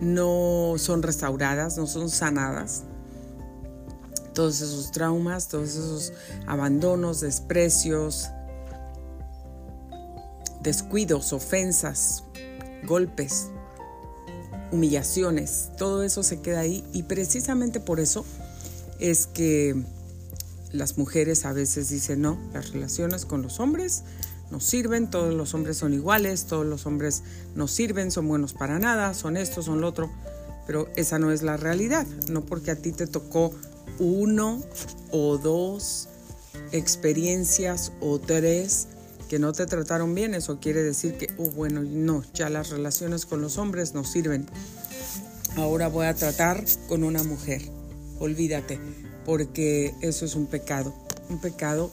no 0.00 0.74
son 0.76 1.02
restauradas, 1.02 1.76
no 1.76 1.86
son 1.88 2.08
sanadas 2.08 2.84
todos 4.32 4.60
esos 4.60 4.92
traumas, 4.92 5.48
todos 5.48 5.70
esos 5.70 6.12
abandonos, 6.46 7.20
desprecios, 7.20 8.28
descuidos, 10.60 11.32
ofensas, 11.32 12.24
golpes, 12.84 13.48
humillaciones, 14.72 15.70
todo 15.78 16.02
eso 16.02 16.22
se 16.22 16.40
queda 16.40 16.60
ahí 16.60 16.84
y 16.92 17.04
precisamente 17.04 17.80
por 17.80 18.00
eso 18.00 18.24
es 18.98 19.26
que 19.26 19.74
las 20.72 20.98
mujeres 20.98 21.44
a 21.44 21.52
veces 21.52 21.88
dicen, 21.88 22.22
no, 22.22 22.38
las 22.52 22.72
relaciones 22.72 23.24
con 23.24 23.42
los 23.42 23.60
hombres 23.60 24.02
no 24.50 24.60
sirven, 24.60 25.10
todos 25.10 25.32
los 25.34 25.54
hombres 25.54 25.78
son 25.78 25.94
iguales, 25.94 26.46
todos 26.46 26.66
los 26.66 26.86
hombres 26.86 27.22
no 27.54 27.68
sirven, 27.68 28.10
son 28.10 28.28
buenos 28.28 28.52
para 28.52 28.78
nada, 28.78 29.14
son 29.14 29.36
esto, 29.36 29.62
son 29.62 29.80
lo 29.80 29.88
otro, 29.88 30.10
pero 30.66 30.88
esa 30.96 31.18
no 31.18 31.30
es 31.30 31.42
la 31.42 31.56
realidad, 31.56 32.06
no 32.28 32.44
porque 32.44 32.70
a 32.70 32.76
ti 32.76 32.92
te 32.92 33.06
tocó 33.06 33.52
uno 33.98 34.62
o 35.10 35.38
dos 35.38 36.08
experiencias 36.72 37.92
o 38.00 38.18
tres 38.18 38.88
que 39.28 39.38
no 39.38 39.52
te 39.52 39.66
trataron 39.66 40.14
bien, 40.14 40.34
eso 40.34 40.60
quiere 40.60 40.82
decir 40.82 41.16
que, 41.16 41.28
oh, 41.38 41.50
bueno, 41.50 41.82
no, 41.82 42.22
ya 42.34 42.50
las 42.50 42.70
relaciones 42.70 43.26
con 43.26 43.40
los 43.40 43.58
hombres 43.58 43.94
no 43.94 44.04
sirven. 44.04 44.46
Ahora 45.56 45.88
voy 45.88 46.06
a 46.06 46.14
tratar 46.14 46.64
con 46.88 47.04
una 47.04 47.22
mujer. 47.22 47.62
Olvídate, 48.18 48.78
porque 49.24 49.94
eso 50.00 50.24
es 50.24 50.34
un 50.34 50.46
pecado, 50.46 50.94
un 51.28 51.40
pecado 51.40 51.90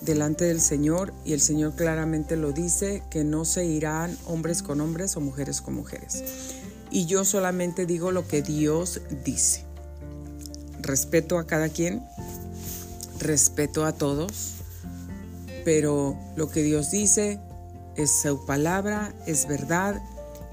delante 0.00 0.44
del 0.44 0.60
Señor 0.60 1.12
y 1.24 1.32
el 1.32 1.40
Señor 1.40 1.74
claramente 1.74 2.36
lo 2.36 2.52
dice, 2.52 3.02
que 3.10 3.24
no 3.24 3.44
se 3.44 3.64
irán 3.64 4.16
hombres 4.26 4.62
con 4.62 4.80
hombres 4.80 5.16
o 5.16 5.20
mujeres 5.20 5.60
con 5.60 5.74
mujeres. 5.74 6.22
Y 6.90 7.06
yo 7.06 7.24
solamente 7.24 7.86
digo 7.86 8.12
lo 8.12 8.26
que 8.26 8.42
Dios 8.42 9.00
dice. 9.24 9.64
Respeto 10.80 11.38
a 11.38 11.46
cada 11.46 11.68
quien, 11.68 12.02
respeto 13.18 13.84
a 13.84 13.92
todos, 13.92 14.54
pero 15.64 16.16
lo 16.36 16.50
que 16.50 16.62
Dios 16.62 16.90
dice 16.90 17.40
es 17.96 18.22
su 18.22 18.46
palabra, 18.46 19.12
es 19.26 19.46
verdad, 19.46 20.00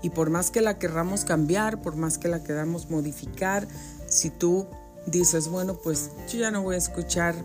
y 0.01 0.09
por 0.09 0.29
más 0.29 0.51
que 0.51 0.61
la 0.61 0.77
querramos 0.77 1.25
cambiar, 1.25 1.81
por 1.81 1.95
más 1.95 2.17
que 2.17 2.27
la 2.27 2.43
queramos 2.43 2.89
modificar, 2.89 3.67
si 4.07 4.29
tú 4.29 4.67
dices, 5.07 5.47
bueno, 5.47 5.75
pues 5.75 6.09
yo 6.31 6.39
ya 6.39 6.51
no 6.51 6.61
voy 6.61 6.75
a 6.75 6.77
escuchar 6.79 7.35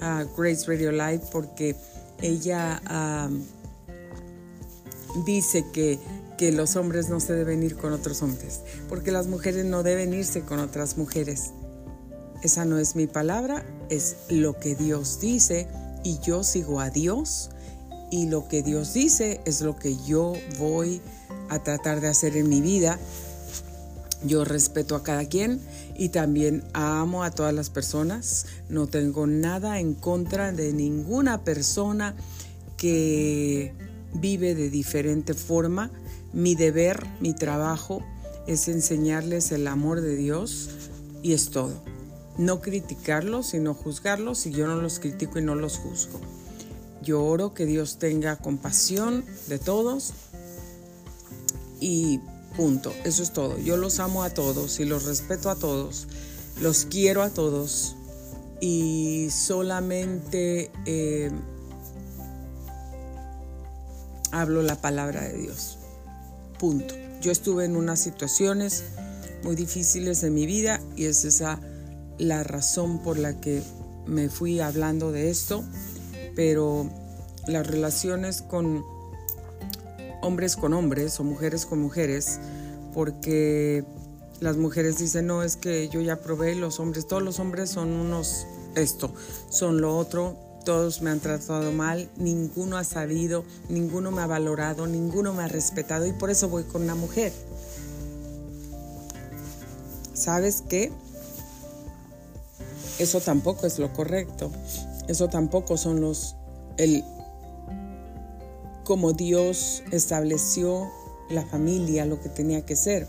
a 0.00 0.24
Grace 0.36 0.66
Radio 0.66 0.92
Live 0.92 1.22
porque 1.32 1.76
ella 2.22 2.80
dice 5.24 5.64
que, 5.72 5.98
que 6.38 6.52
los 6.52 6.76
hombres 6.76 7.08
no 7.08 7.20
se 7.20 7.34
deben 7.34 7.62
ir 7.62 7.76
con 7.76 7.92
otros 7.92 8.22
hombres, 8.22 8.60
porque 8.88 9.10
las 9.10 9.26
mujeres 9.26 9.64
no 9.64 9.82
deben 9.82 10.14
irse 10.14 10.42
con 10.42 10.58
otras 10.60 10.96
mujeres. 10.96 11.50
Esa 12.42 12.64
no 12.64 12.78
es 12.78 12.96
mi 12.96 13.06
palabra, 13.06 13.64
es 13.90 14.16
lo 14.30 14.58
que 14.58 14.74
Dios 14.74 15.20
dice 15.20 15.68
y 16.02 16.18
yo 16.20 16.42
sigo 16.42 16.80
a 16.80 16.88
Dios 16.88 17.50
y 18.10 18.26
lo 18.26 18.48
que 18.48 18.62
Dios 18.62 18.94
dice 18.94 19.40
es 19.44 19.60
lo 19.60 19.76
que 19.76 19.96
yo 19.96 20.32
voy 20.58 21.00
a 21.48 21.62
tratar 21.62 22.00
de 22.00 22.08
hacer 22.08 22.36
en 22.36 22.48
mi 22.48 22.60
vida. 22.60 22.98
Yo 24.24 24.44
respeto 24.44 24.96
a 24.96 25.02
cada 25.02 25.24
quien 25.26 25.60
y 25.96 26.10
también 26.10 26.64
amo 26.72 27.24
a 27.24 27.30
todas 27.30 27.54
las 27.54 27.70
personas. 27.70 28.46
No 28.68 28.86
tengo 28.86 29.26
nada 29.26 29.80
en 29.80 29.94
contra 29.94 30.52
de 30.52 30.72
ninguna 30.72 31.42
persona 31.42 32.14
que 32.76 33.74
vive 34.14 34.54
de 34.54 34.70
diferente 34.70 35.34
forma. 35.34 35.90
Mi 36.32 36.54
deber, 36.54 37.06
mi 37.20 37.34
trabajo 37.34 38.04
es 38.46 38.68
enseñarles 38.68 39.52
el 39.52 39.66
amor 39.66 40.00
de 40.00 40.16
Dios 40.16 40.70
y 41.22 41.32
es 41.32 41.50
todo 41.50 41.90
no 42.40 42.62
criticarlos, 42.62 43.48
sino 43.48 43.74
juzgarlos 43.74 44.46
y 44.46 44.50
yo 44.52 44.66
no 44.66 44.76
los 44.76 44.98
critico 44.98 45.38
y 45.38 45.42
no 45.42 45.54
los 45.54 45.76
juzgo. 45.76 46.20
Yo 47.02 47.22
oro 47.22 47.52
que 47.52 47.66
Dios 47.66 47.98
tenga 47.98 48.36
compasión 48.36 49.24
de 49.48 49.58
todos 49.58 50.14
y 51.80 52.20
punto, 52.60 52.92
eso 53.04 53.22
es 53.22 53.32
todo. 53.32 53.58
Yo 53.58 53.78
los 53.78 54.00
amo 54.00 54.22
a 54.22 54.28
todos 54.28 54.80
y 54.80 54.84
los 54.84 55.06
respeto 55.06 55.48
a 55.48 55.56
todos, 55.56 56.06
los 56.60 56.84
quiero 56.84 57.22
a 57.22 57.30
todos 57.30 57.96
y 58.60 59.28
solamente 59.30 60.70
eh, 60.84 61.30
hablo 64.30 64.60
la 64.60 64.78
palabra 64.82 65.22
de 65.22 65.38
Dios. 65.38 65.78
Punto. 66.58 66.94
Yo 67.22 67.32
estuve 67.32 67.64
en 67.64 67.76
unas 67.76 67.98
situaciones 67.98 68.84
muy 69.42 69.56
difíciles 69.56 70.22
en 70.22 70.34
mi 70.34 70.44
vida 70.44 70.82
y 70.96 71.06
es 71.06 71.24
esa 71.24 71.58
la 72.18 72.44
razón 72.44 72.98
por 72.98 73.18
la 73.18 73.40
que 73.40 73.62
me 74.04 74.28
fui 74.28 74.60
hablando 74.60 75.12
de 75.12 75.30
esto, 75.30 75.64
pero 76.36 76.90
las 77.46 77.66
relaciones 77.66 78.42
con 78.42 78.84
hombres 80.22 80.56
con 80.56 80.72
hombres 80.72 81.18
o 81.20 81.24
mujeres 81.24 81.66
con 81.66 81.80
mujeres, 81.80 82.38
porque 82.94 83.84
las 84.40 84.56
mujeres 84.56 84.98
dicen, 84.98 85.26
no, 85.26 85.42
es 85.42 85.56
que 85.56 85.88
yo 85.88 86.00
ya 86.00 86.16
probé 86.16 86.54
los 86.54 86.80
hombres, 86.80 87.06
todos 87.06 87.22
los 87.22 87.38
hombres 87.38 87.70
son 87.70 87.92
unos 87.92 88.46
esto, 88.74 89.12
son 89.50 89.80
lo 89.80 89.96
otro, 89.96 90.36
todos 90.64 91.02
me 91.02 91.10
han 91.10 91.20
tratado 91.20 91.72
mal, 91.72 92.08
ninguno 92.16 92.76
ha 92.76 92.84
sabido, 92.84 93.44
ninguno 93.68 94.10
me 94.10 94.22
ha 94.22 94.26
valorado, 94.26 94.86
ninguno 94.86 95.32
me 95.32 95.42
ha 95.42 95.48
respetado 95.48 96.06
y 96.06 96.12
por 96.12 96.30
eso 96.30 96.48
voy 96.48 96.64
con 96.64 96.82
una 96.82 96.94
mujer. 96.94 97.32
¿Sabes 100.12 100.62
qué? 100.68 100.92
Eso 102.98 103.20
tampoco 103.20 103.66
es 103.66 103.78
lo 103.78 103.92
correcto. 103.94 104.50
Eso 105.08 105.28
tampoco 105.28 105.78
son 105.78 106.02
los 106.02 106.36
el 106.76 107.02
como 108.90 109.12
Dios 109.12 109.84
estableció 109.92 110.90
la 111.30 111.46
familia, 111.46 112.06
lo 112.06 112.20
que 112.20 112.28
tenía 112.28 112.66
que 112.66 112.74
ser. 112.74 113.06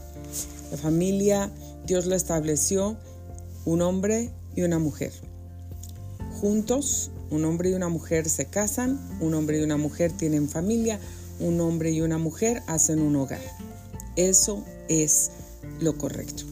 La 0.69 0.77
familia, 0.77 1.49
Dios 1.87 2.05
la 2.05 2.15
estableció 2.15 2.97
un 3.65 3.81
hombre 3.81 4.29
y 4.55 4.61
una 4.61 4.77
mujer. 4.77 5.11
Juntos, 6.39 7.09
un 7.31 7.45
hombre 7.45 7.71
y 7.71 7.73
una 7.73 7.89
mujer 7.89 8.29
se 8.29 8.45
casan, 8.45 8.99
un 9.21 9.33
hombre 9.33 9.59
y 9.59 9.63
una 9.63 9.77
mujer 9.77 10.11
tienen 10.11 10.49
familia, 10.49 10.99
un 11.39 11.59
hombre 11.59 11.89
y 11.89 12.01
una 12.01 12.19
mujer 12.19 12.61
hacen 12.67 13.01
un 13.01 13.15
hogar. 13.15 13.41
Eso 14.15 14.63
es 14.87 15.31
lo 15.79 15.97
correcto. 15.97 16.43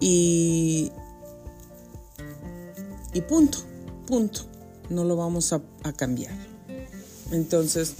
Y 0.00 0.90
y 3.12 3.20
punto, 3.20 3.58
punto. 4.06 4.40
No 4.88 5.04
lo 5.04 5.16
vamos 5.16 5.52
a, 5.52 5.60
cambiar. 5.94 6.51
Entonces, 7.32 7.94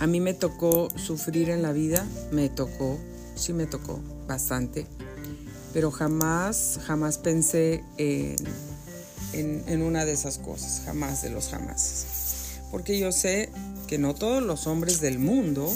a 0.00 0.06
mí 0.06 0.20
me 0.20 0.34
tocó 0.34 0.88
sufrir 0.96 1.48
en 1.50 1.62
la 1.62 1.72
vida, 1.72 2.06
me 2.32 2.48
tocó, 2.48 2.98
sí 3.36 3.52
me 3.52 3.66
tocó 3.66 4.00
bastante, 4.26 4.86
pero 5.72 5.90
jamás, 5.90 6.80
jamás 6.84 7.18
pensé 7.18 7.84
en, 7.98 8.36
en, 9.32 9.82
una 9.82 10.04
de 10.04 10.12
esas 10.12 10.38
cosas, 10.38 10.82
jamás 10.84 11.22
de 11.22 11.30
los 11.30 11.48
jamás. 11.48 12.60
Porque 12.72 12.98
yo 12.98 13.12
sé 13.12 13.50
que 13.86 13.98
no 13.98 14.14
todos 14.14 14.42
los 14.42 14.66
hombres 14.66 15.00
del 15.00 15.18
mundo 15.18 15.72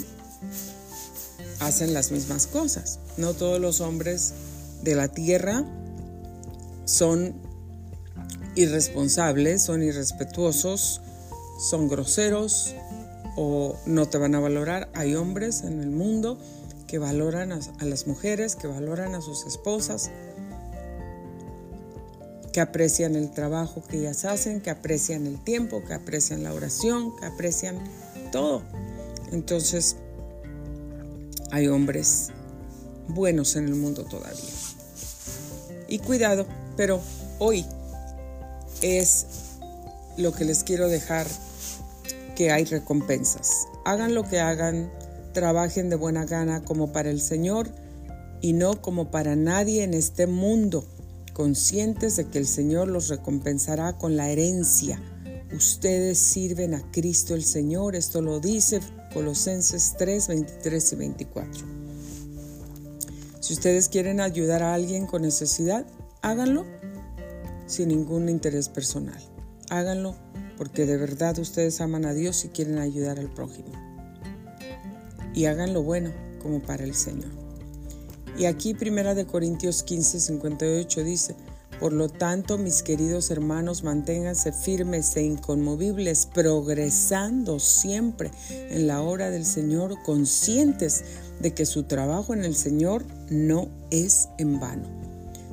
hacen 1.60 1.94
las 1.94 2.10
mismas 2.10 2.46
cosas. 2.46 2.98
No 3.16 3.34
todos 3.34 3.60
los 3.60 3.80
hombres 3.80 4.34
de 4.82 4.94
la 4.94 5.08
tierra 5.08 5.64
son 6.84 7.34
irresponsables, 8.56 9.62
son 9.62 9.82
irrespetuosos, 9.82 11.00
son 11.58 11.88
groseros 11.88 12.74
o 13.36 13.76
no 13.86 14.06
te 14.06 14.18
van 14.18 14.34
a 14.34 14.40
valorar. 14.40 14.90
Hay 14.94 15.14
hombres 15.14 15.62
en 15.62 15.80
el 15.80 15.90
mundo 15.90 16.38
que 16.86 16.98
valoran 16.98 17.52
a, 17.52 17.84
las 17.84 18.06
mujeres, 18.06 18.56
que 18.56 18.66
valoran 18.66 19.14
a 19.14 19.20
sus 19.20 19.46
esposas, 19.46 20.10
que 22.52 22.60
aprecian 22.60 23.16
el 23.16 23.32
trabajo 23.32 23.82
que 23.82 23.98
ellas 23.98 24.24
hacen, 24.24 24.60
que 24.60 24.70
aprecian 24.70 25.26
el 25.26 25.42
tiempo, 25.42 25.82
que 25.84 25.94
aprecian 25.94 26.44
la 26.44 26.52
oración, 26.54 27.16
que 27.16 27.26
aprecian 27.26 27.78
todo. 28.30 28.62
Entonces, 29.32 29.96
hay 31.50 31.66
hombres 31.66 32.28
buenos 33.08 33.56
en 33.56 33.66
el 33.66 33.74
mundo 33.74 34.04
todavía. 34.04 34.52
Y 35.88 35.98
cuidado, 35.98 36.46
pero 36.76 37.00
hoy 37.38 37.64
es 38.82 39.26
lo 40.16 40.32
que 40.32 40.44
les 40.44 40.64
quiero 40.64 40.88
dejar, 40.88 41.26
que 42.36 42.50
hay 42.50 42.64
recompensas. 42.64 43.66
Hagan 43.84 44.14
lo 44.14 44.24
que 44.24 44.40
hagan, 44.40 44.90
trabajen 45.32 45.90
de 45.90 45.96
buena 45.96 46.24
gana 46.24 46.64
como 46.64 46.92
para 46.92 47.10
el 47.10 47.20
Señor 47.20 47.68
y 48.40 48.52
no 48.52 48.80
como 48.80 49.10
para 49.10 49.36
nadie 49.36 49.82
en 49.82 49.94
este 49.94 50.26
mundo, 50.26 50.84
conscientes 51.32 52.16
de 52.16 52.26
que 52.26 52.38
el 52.38 52.46
Señor 52.46 52.88
los 52.88 53.08
recompensará 53.08 53.98
con 53.98 54.16
la 54.16 54.30
herencia. 54.30 55.00
Ustedes 55.54 56.18
sirven 56.18 56.74
a 56.74 56.90
Cristo 56.90 57.34
el 57.34 57.44
Señor, 57.44 57.96
esto 57.96 58.20
lo 58.20 58.40
dice 58.40 58.80
Colosenses 59.12 59.94
3, 59.96 60.28
23 60.28 60.92
y 60.92 60.96
24. 60.96 61.66
Si 63.40 63.52
ustedes 63.52 63.88
quieren 63.88 64.20
ayudar 64.20 64.62
a 64.62 64.74
alguien 64.74 65.06
con 65.06 65.22
necesidad, 65.22 65.86
háganlo 66.22 66.64
sin 67.66 67.88
ningún 67.88 68.28
interés 68.28 68.68
personal. 68.68 69.33
Háganlo 69.70 70.14
porque 70.56 70.86
de 70.86 70.96
verdad 70.96 71.38
ustedes 71.38 71.80
aman 71.80 72.04
a 72.04 72.14
Dios 72.14 72.44
y 72.44 72.48
quieren 72.48 72.78
ayudar 72.78 73.18
al 73.18 73.32
prójimo. 73.32 73.72
Y 75.34 75.46
hagan 75.46 75.72
lo 75.72 75.82
bueno 75.82 76.12
como 76.40 76.60
para 76.60 76.84
el 76.84 76.94
Señor. 76.94 77.30
Y 78.38 78.46
aquí 78.46 78.74
Primera 78.74 79.14
de 79.14 79.26
Corintios 79.26 79.82
15, 79.82 80.20
58 80.20 81.04
dice, 81.04 81.36
por 81.80 81.92
lo 81.92 82.08
tanto, 82.08 82.56
mis 82.56 82.82
queridos 82.82 83.30
hermanos, 83.30 83.82
manténganse 83.82 84.52
firmes 84.52 85.16
e 85.16 85.22
inconmovibles, 85.22 86.26
progresando 86.26 87.58
siempre 87.58 88.30
en 88.50 88.86
la 88.86 89.02
hora 89.02 89.30
del 89.30 89.44
Señor, 89.44 90.00
conscientes 90.02 91.04
de 91.40 91.52
que 91.52 91.66
su 91.66 91.84
trabajo 91.84 92.32
en 92.32 92.44
el 92.44 92.54
Señor 92.54 93.04
no 93.28 93.68
es 93.90 94.28
en 94.38 94.60
vano. 94.60 94.88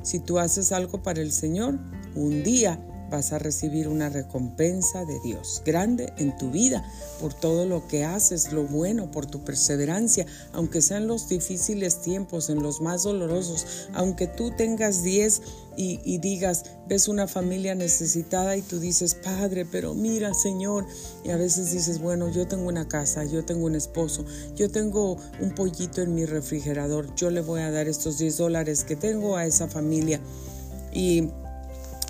si 0.04 0.18
tú 0.18 0.40
haces 0.40 0.72
algo 0.72 1.02
para 1.02 1.20
el 1.20 1.32
Señor, 1.32 1.78
un 2.16 2.42
día 2.42 2.80
vas 3.12 3.32
a 3.32 3.38
recibir 3.38 3.86
una 3.86 4.08
recompensa 4.08 5.04
de 5.04 5.20
Dios 5.20 5.62
grande 5.64 6.12
en 6.16 6.36
tu 6.36 6.50
vida 6.50 6.84
por 7.20 7.34
todo 7.34 7.66
lo 7.66 7.86
que 7.86 8.04
haces, 8.04 8.52
lo 8.52 8.64
bueno, 8.64 9.10
por 9.10 9.26
tu 9.26 9.44
perseverancia, 9.44 10.26
aunque 10.52 10.82
sean 10.82 11.06
los 11.06 11.28
difíciles 11.28 12.00
tiempos, 12.00 12.50
en 12.50 12.62
los 12.62 12.80
más 12.80 13.04
dolorosos, 13.04 13.88
aunque 13.92 14.26
tú 14.26 14.50
tengas 14.56 15.04
10 15.04 15.42
y, 15.76 16.18
digas, 16.18 16.64
ves 16.88 17.08
una 17.08 17.26
familia 17.26 17.74
necesitada 17.74 18.56
y 18.56 18.62
tú 18.62 18.80
dices, 18.80 19.14
Padre, 19.14 19.64
pero 19.64 19.94
mira, 19.94 20.34
Señor, 20.34 20.86
y 21.24 21.30
a 21.30 21.36
veces 21.36 21.72
dices, 21.72 22.00
bueno, 22.00 22.30
yo 22.30 22.46
tengo 22.46 22.68
una 22.68 22.88
casa, 22.88 23.24
yo 23.24 23.44
tengo 23.44 23.66
un 23.66 23.74
esposo, 23.74 24.24
yo 24.54 24.70
tengo 24.70 25.16
un 25.40 25.54
pollito 25.54 26.02
en 26.02 26.14
mi 26.14 26.26
refrigerador, 26.26 27.14
yo 27.14 27.30
le 27.30 27.40
voy 27.40 27.60
a 27.60 27.70
dar 27.70 27.88
estos 27.88 28.18
10 28.18 28.36
dólares 28.36 28.84
que 28.84 28.96
tengo 28.96 29.36
a 29.36 29.46
esa 29.46 29.68
familia. 29.68 30.20
Y 30.92 31.30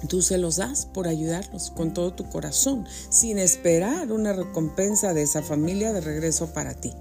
Tú 0.09 0.21
se 0.23 0.39
los 0.39 0.57
das 0.57 0.87
por 0.87 1.07
ayudarlos 1.07 1.71
con 1.71 1.95
todo 1.95 2.13
tu 2.13 2.29
corazón, 2.29 2.87
sin 3.09 3.39
esperar 3.39 4.13
una 4.13 4.33
recompensa 4.33 5.15
de 5.15 5.23
esa 5.23 5.43
familia 5.43 5.93
de 5.93 6.01
regreso 6.01 6.53
para 6.53 6.75
ti. 6.75 6.93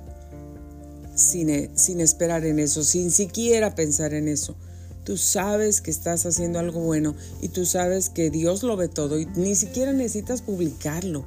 Sin, 1.15 1.49
e, 1.49 1.71
sin, 1.75 1.99
esperar 1.99 2.45
en 2.45 2.59
eso, 2.59 2.83
sin 2.83 3.11
siquiera 3.11 3.75
pensar 3.75 4.13
en 4.13 4.27
eso. 4.27 4.55
Tú 5.03 5.17
sabes 5.17 5.81
que 5.81 5.91
estás 5.91 6.25
haciendo 6.25 6.59
algo 6.59 6.79
bueno 6.79 7.15
y 7.41 7.49
tú 7.49 7.65
sabes 7.65 8.09
que 8.09 8.29
Dios 8.29 8.63
lo 8.63 8.77
ve 8.77 8.87
todo 8.87 9.19
y 9.19 9.25
ni 9.35 9.55
siquiera 9.55 9.93
necesitas 9.93 10.41
publicarlo, 10.41 11.25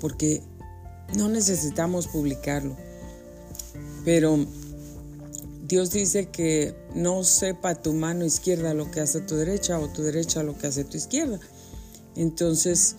porque 0.00 0.42
no 1.16 1.28
necesitamos 1.28 2.08
publicarlo. 2.08 2.76
Pero 4.04 4.46
Dios 5.66 5.90
dice 5.90 6.28
que 6.28 6.76
no 6.94 7.24
sepa 7.24 7.74
tu 7.74 7.92
mano 7.92 8.24
izquierda 8.24 8.72
lo 8.72 8.88
que 8.90 9.00
hace 9.00 9.20
tu 9.20 9.34
derecha 9.34 9.80
o 9.80 9.88
tu 9.88 10.02
derecha 10.02 10.44
lo 10.44 10.56
que 10.56 10.68
hace 10.68 10.84
tu 10.84 10.96
izquierda. 10.96 11.40
Entonces, 12.14 12.96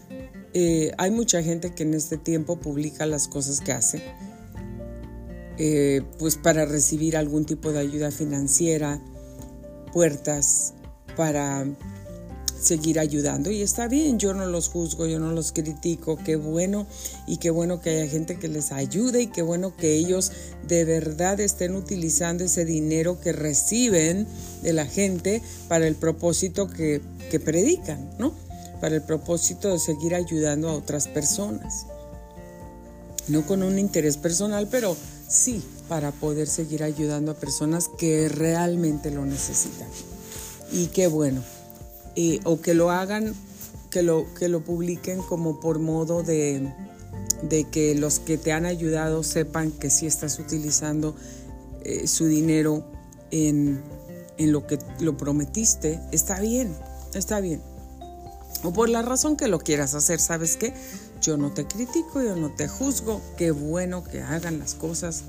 eh, 0.54 0.92
hay 0.98 1.12
mucha 1.12 1.42
gente 1.42 1.74
que 1.74 1.84
en 1.84 1.94
este 1.94 2.18
tiempo 2.18 2.60
publica 2.60 3.06
las 3.06 3.30
cosas 3.30 3.62
que 3.62 3.72
hace, 3.72 4.02
eh, 5.58 6.02
pues 6.20 6.36
para 6.36 6.66
recibir 6.66 7.16
algún 7.16 7.46
tipo 7.46 7.72
de 7.72 7.80
ayuda 7.80 8.12
financiera, 8.12 9.02
puertas 9.94 10.74
para 11.16 11.66
seguir 12.60 13.00
ayudando 13.00 13.52
y 13.52 13.62
está 13.62 13.88
bien, 13.88 14.20
yo 14.20 14.34
no 14.34 14.46
los 14.46 14.70
juzgo, 14.70 15.06
yo 15.06 15.20
no 15.20 15.32
los 15.32 15.52
critico, 15.52 16.18
qué 16.18 16.36
bueno 16.36 16.88
y 17.26 17.38
qué 17.38 17.50
bueno 17.50 17.82
que 17.82 17.92
haya 17.92 18.10
gente 18.10 18.38
que 18.38 18.48
les 18.48 18.72
ayude 18.72 19.24
y 19.24 19.28
qué 19.28 19.42
bueno 19.42 19.76
que 19.76 19.96
ellos 19.96 20.32
de 20.68 20.86
verdad 20.86 21.40
estén 21.40 21.76
utilizando 21.76 22.44
ese 22.44 22.66
dinero 22.66 23.20
que 23.20 23.34
reciben 23.34 24.28
de 24.64 24.74
la 24.74 24.86
gente 24.86 25.42
para 25.68 25.88
el 25.88 25.96
propósito 25.96 26.68
que, 26.68 27.02
que 27.30 27.40
predican, 27.40 28.10
¿no? 28.18 28.34
Para 28.82 28.96
el 28.96 29.02
propósito 29.02 29.72
de 29.72 29.80
seguir 29.80 30.16
ayudando 30.16 30.70
a 30.70 30.74
otras 30.74 31.08
personas. 31.08 31.86
No 33.28 33.46
con 33.46 33.64
un 33.64 33.78
interés 33.80 34.18
personal, 34.18 34.68
pero 34.70 34.96
sí 35.28 35.64
para 35.90 36.12
poder 36.12 36.48
seguir 36.48 36.84
ayudando 36.84 37.32
a 37.32 37.36
personas 37.36 37.90
que 37.98 38.30
realmente 38.30 39.12
lo 39.12 39.26
necesitan. 39.26 39.88
Y 40.72 40.88
qué 40.88 41.08
bueno 41.08 41.42
o 42.44 42.62
que 42.62 42.74
lo 42.74 42.90
hagan, 42.92 43.36
que 43.90 44.02
lo, 44.02 44.26
que 44.34 44.50
lo 44.50 44.62
publiquen 44.62 45.22
como 45.22 45.60
por 45.60 45.80
modo 45.80 46.24
de, 46.24 46.72
de 47.44 47.64
que 47.66 47.96
los 47.96 48.20
que 48.20 48.38
te 48.38 48.52
han 48.52 48.66
ayudado 48.66 49.24
sepan 49.24 49.72
que 49.72 49.90
sí 49.90 50.08
estás 50.08 50.40
utilizando 50.40 51.16
eh, 51.84 52.08
su 52.08 52.26
dinero 52.26 52.84
en, 53.32 53.82
en 54.38 54.52
lo 54.52 54.66
que 54.66 54.80
lo 55.00 55.16
prometiste, 55.16 56.00
está 56.12 56.40
bien, 56.40 56.76
está 57.14 57.40
bien. 57.40 57.62
O 58.64 58.74
por 58.74 58.90
la 58.90 59.04
razón 59.04 59.38
que 59.38 59.48
lo 59.48 59.60
quieras 59.60 59.94
hacer, 59.94 60.20
¿sabes 60.20 60.58
qué? 60.58 60.74
Yo 61.22 61.38
no 61.38 61.54
te 61.54 61.66
critico, 61.66 62.22
yo 62.22 62.36
no 62.36 62.54
te 62.56 62.68
juzgo, 62.68 63.22
qué 63.38 63.52
bueno 63.52 64.04
que 64.04 64.22
hagan 64.22 64.60
las 64.60 64.74
cosas 64.74 65.24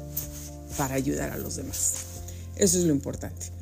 para 0.76 0.94
ayudar 0.94 1.30
a 1.30 1.36
los 1.36 1.56
demás. 1.56 1.94
Eso 2.56 2.78
es 2.78 2.84
lo 2.84 2.92
importante. 2.92 3.57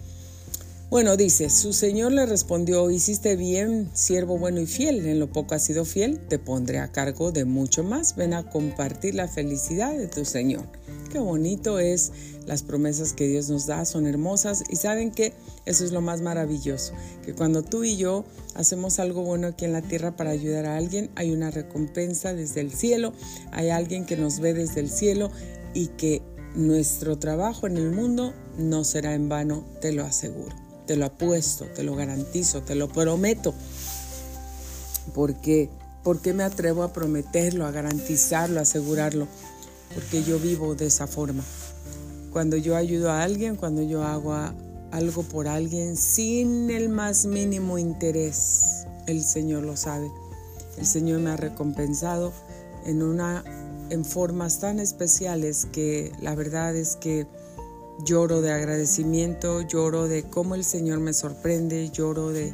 Bueno, 0.89 1.17
dice, 1.17 1.51
su 1.51 1.73
señor 1.73 2.13
le 2.13 2.27
respondió, 2.27 2.89
hiciste 2.93 3.35
bien, 3.35 3.91
siervo 3.93 4.39
bueno 4.39 4.61
y 4.61 4.67
fiel, 4.67 5.05
en 5.05 5.19
lo 5.19 5.27
poco 5.27 5.57
has 5.57 5.65
sido 5.65 5.85
fiel, 5.85 6.21
te 6.29 6.39
pondré 6.39 6.79
a 6.79 6.93
cargo 6.93 7.33
de 7.33 7.45
mucho 7.45 7.83
más, 7.83 8.15
ven 8.15 8.33
a 8.35 8.49
compartir 8.49 9.17
la 9.17 9.27
felicidad 9.27 9.99
de 9.99 10.07
tu 10.07 10.25
señor. 10.25 10.65
Qué 11.11 11.19
bonito 11.19 11.81
es, 11.81 12.13
las 12.47 12.63
promesas 12.63 13.15
que 13.15 13.27
Dios 13.27 13.49
nos 13.51 13.67
da 13.67 13.85
son 13.85 14.07
hermosas. 14.07 14.63
Y 14.71 14.77
saben 14.77 15.11
que 15.11 15.33
eso 15.65 15.85
es 15.85 15.91
lo 15.91 16.03
más 16.03 16.21
maravilloso, 16.21 16.93
que 17.25 17.35
cuando 17.35 17.63
tú 17.63 17.83
y 17.83 17.97
yo 17.97 18.25
hacemos 18.55 19.01
algo 19.01 19.23
bueno 19.23 19.49
aquí 19.49 19.65
en 19.65 19.73
la 19.73 19.83
tierra 19.83 20.15
para 20.17 20.31
ayudar 20.31 20.67
a 20.67 20.77
alguien, 20.77 21.11
hay 21.17 21.33
una 21.33 21.51
recompensa 21.51 22.33
desde 22.33 22.61
el 22.61 22.73
cielo, 22.73 23.13
hay 23.51 23.71
alguien 23.71 24.07
que 24.07 24.17
nos 24.17 24.39
ve 24.39 24.55
desde 24.55 24.81
el 24.81 24.91
cielo 24.91 25.33
y 25.75 25.89
que 25.89 26.23
nuestro 26.55 27.19
trabajo 27.19 27.67
en 27.67 27.77
el 27.77 27.91
mundo 27.91 28.33
no 28.57 28.85
será 28.85 29.15
en 29.15 29.29
vano, 29.29 29.67
te 29.81 29.93
lo 29.93 30.05
aseguro. 30.05 30.66
Te 30.87 30.97
lo 30.97 31.07
apuesto, 31.07 31.67
te 31.67 31.83
lo 31.83 31.97
garantizo, 31.97 32.63
te 32.63 32.75
lo 32.75 32.89
prometo. 32.89 33.55
Porque, 35.15 35.71
¿Por 36.07 36.21
qué 36.21 36.33
me 36.33 36.45
atrevo 36.45 36.85
a 36.85 36.93
prometerlo, 36.93 37.67
a 37.67 37.73
garantizarlo, 37.73 38.61
a 38.61 38.63
asegurarlo? 38.63 39.27
Porque 39.93 40.23
yo 40.23 40.39
vivo 40.39 40.77
de 40.77 40.87
esa 40.87 41.09
forma. 41.09 41.43
Cuando 42.33 42.57
yo 42.57 42.77
ayudo 42.77 43.11
a 43.11 43.25
alguien, 43.25 43.57
cuando 43.57 43.83
yo 43.83 44.05
hago 44.05 44.33
algo 44.93 45.23
por 45.25 45.49
alguien 45.49 45.97
sin 45.97 46.71
el 46.71 46.91
más 46.91 47.27
mínimo 47.27 47.77
interés, 47.77 48.87
el 49.09 49.25
Señor 49.25 49.65
lo 49.65 49.77
sabe. 49.77 50.09
El 50.79 50.87
Señor 50.87 51.19
me 51.19 51.31
ha 51.31 51.37
recompensado 51.37 52.33
en 52.85 53.03
una 53.03 53.43
en 53.91 54.05
formas 54.05 54.61
tan 54.61 54.79
especiales 54.79 55.67
que 55.73 56.13
la 56.21 56.37
verdad 56.37 56.77
es 56.77 56.95
que 56.95 57.27
Lloro 58.05 58.43
de 58.43 58.53
agradecimiento, 58.53 59.63
lloro 59.63 60.07
de 60.07 60.23
cómo 60.25 60.55
el 60.55 60.65
Señor 60.65 61.01
me 61.01 61.13
sorprende, 61.13 61.91
lloro 61.91 62.31
de 62.31 62.53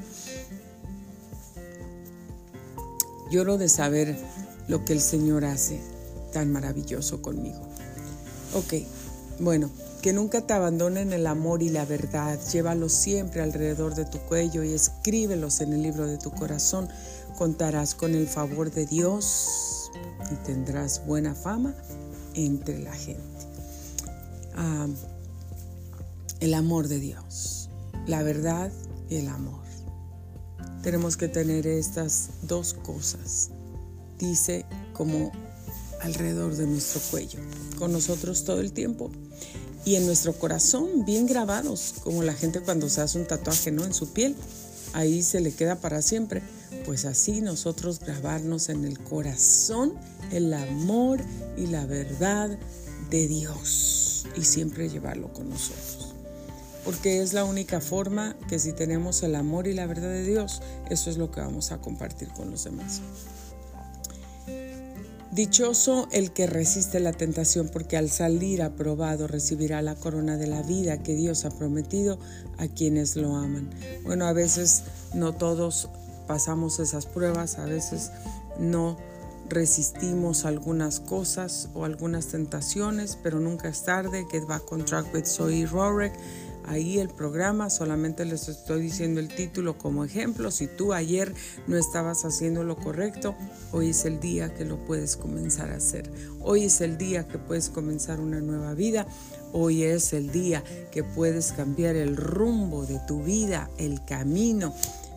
lloro 3.31 3.59
de 3.59 3.69
saber 3.69 4.17
lo 4.69 4.85
que 4.85 4.93
el 4.93 5.01
Señor 5.01 5.45
hace 5.45 5.81
tan 6.33 6.53
maravilloso 6.53 7.23
conmigo. 7.23 7.61
Ok, 8.55 8.75
bueno, 9.41 9.71
que 10.03 10.13
nunca 10.13 10.47
te 10.47 10.53
abandonen 10.53 11.13
el 11.13 11.27
amor 11.27 11.63
y 11.63 11.71
la 11.71 11.85
verdad. 11.85 12.39
Llévalos 12.53 12.93
siempre 12.93 13.41
alrededor 13.41 13.95
de 13.95 14.05
tu 14.05 14.19
cuello 14.19 14.65
y 14.65 14.73
escríbelos 14.73 15.61
en 15.61 15.73
el 15.73 15.83
libro 15.83 16.07
de 16.07 16.19
tu 16.19 16.31
corazón. 16.33 16.89
Contarás 17.39 17.95
con 17.95 18.15
el 18.15 18.27
favor 18.27 18.71
de 18.71 18.85
Dios 18.85 19.91
y 20.31 20.35
tendrás 20.45 21.07
buena 21.07 21.35
fama 21.35 21.75
entre 22.35 22.81
la 22.81 22.93
gente. 22.93 23.23
Ah, 24.57 24.87
el 26.43 26.55
amor 26.55 26.89
de 26.89 26.99
Dios, 26.99 27.71
la 28.05 28.25
verdad 28.25 28.73
y 29.09 29.15
el 29.15 29.29
amor. 29.29 29.63
Tenemos 30.83 31.17
que 31.17 31.29
tener 31.29 31.69
estas 31.69 32.31
dos 32.43 32.75
cosas, 32.75 33.51
dice, 34.19 34.67
como 34.93 35.31
alrededor 36.01 36.57
de 36.57 36.67
nuestro 36.67 37.01
cuello, 37.13 37.39
con 37.79 37.93
nosotros 37.93 38.43
todo 38.43 38.61
el 38.61 38.73
tiempo 38.73 39.13
y 39.85 39.95
en 39.95 40.05
nuestro 40.05 40.33
corazón 40.33 41.05
bien 41.05 41.27
grabados, 41.27 41.95
como 42.03 42.25
la 42.25 42.35
gente 42.35 42.59
cuando 42.59 42.89
se 42.89 43.03
hace 43.03 43.21
un 43.21 43.29
tatuaje, 43.29 43.71
¿no? 43.71 43.85
En 43.85 43.95
su 43.95 44.13
piel, 44.13 44.35
ahí 44.95 45.23
se 45.23 45.39
le 45.39 45.53
queda 45.53 45.77
para 45.77 46.03
siempre. 46.03 46.43
Pues 46.85 47.05
así 47.05 47.41
nosotros 47.41 48.01
grabarnos 48.01 48.69
en 48.69 48.85
el 48.85 48.99
corazón 48.99 49.95
el 50.33 50.53
amor 50.53 51.21
y 51.57 51.69
la 51.69 51.87
verdad 51.87 52.59
de 53.11 53.29
Dios 53.29 54.27
y 54.37 54.43
siempre 54.43 54.89
llevarlo 54.89 55.33
con 55.33 55.49
nosotros 55.49 56.02
porque 56.85 57.23
es 57.23 57.33
la 57.33 57.45
única 57.45 57.81
forma 57.81 58.37
que 58.49 58.59
si 58.59 58.73
tenemos 58.73 59.23
el 59.23 59.35
amor 59.35 59.67
y 59.67 59.75
la 59.75 59.87
verdad 59.87 60.09
de 60.09 60.25
Dios, 60.25 60.63
eso 60.91 61.11
es 61.11 61.17
lo 61.17 61.31
que 61.31 61.41
vamos 61.41 61.73
a 61.73 61.79
compartir 61.79 62.29
con 62.29 62.51
los 62.51 62.65
demás. 62.65 63.01
Dichoso 65.33 66.09
el 66.13 66.33
que 66.33 66.47
resiste 66.47 67.01
la 67.01 67.15
tentación, 67.15 67.71
porque 67.73 67.97
al 67.97 68.11
salir 68.11 68.61
aprobado 68.61 69.27
recibirá 69.27 69.81
la 69.81 69.95
corona 69.95 70.37
de 70.37 70.47
la 70.47 70.63
vida 70.63 71.03
que 71.03 71.15
Dios 71.15 71.47
ha 71.47 71.51
prometido 71.51 72.19
a 72.59 72.69
quienes 72.69 73.17
lo 73.17 73.37
aman. 73.37 73.71
Bueno, 74.05 74.27
a 74.27 74.35
veces 74.35 74.83
no 75.15 75.33
todos 75.33 75.89
pasamos 76.27 76.81
esas 76.81 77.07
pruebas, 77.07 77.59
a 77.59 77.65
veces 77.65 78.11
no 78.59 78.99
resistimos 79.49 80.45
algunas 80.45 81.01
cosas 81.01 81.71
o 81.73 81.87
algunas 81.87 82.27
tentaciones, 82.27 83.19
pero 83.23 83.41
nunca 83.41 83.69
es 83.69 83.85
tarde. 83.85 84.27
Get 84.31 84.47
back 84.47 84.71
on 84.71 84.85
track 84.85 85.15
with 85.15 85.25
Zoe 85.25 85.65
Rorek 85.65 86.13
ahí 86.67 86.99
el 86.99 87.09
programa, 87.09 87.71
solamente 87.71 88.25
les 88.25 88.49
estoy 88.49 88.83
diciendo 88.83 89.21
el 89.21 89.29
título 89.29 89.79
como 89.79 90.05
ejemplo. 90.05 90.51
Si 90.51 90.67
tú 90.67 90.93
ayer 90.93 91.35
no 91.67 91.77
estabas 91.77 92.25
haciendo 92.25 92.65
lo 92.65 92.77
correcto, 92.77 93.35
hoy 93.73 93.91
es 93.91 94.05
el 94.05 94.21
día 94.21 94.55
que 94.55 94.65
lo 94.65 94.85
puedes 94.85 95.17
comenzar 95.17 95.71
a 95.71 95.77
hacer. 95.77 96.11
Hoy 96.41 96.65
es 96.65 96.81
el 96.81 96.99
día 96.99 97.27
que 97.27 97.39
puedes 97.39 97.69
comenzar 97.69 98.21
una 98.21 98.41
nueva 98.41 98.75
vida. 98.75 99.07
Hoy 99.53 99.83
es 99.83 100.13
el 100.13 100.33
día 100.33 100.65
que 100.91 101.05
puedes 101.05 101.53
cambiar 101.53 101.97
el 101.97 102.17
rumbo 102.17 102.87
de 102.87 102.99
tu 103.07 103.23
vida, 103.23 103.69
el 103.79 104.05
camino. 104.05 104.75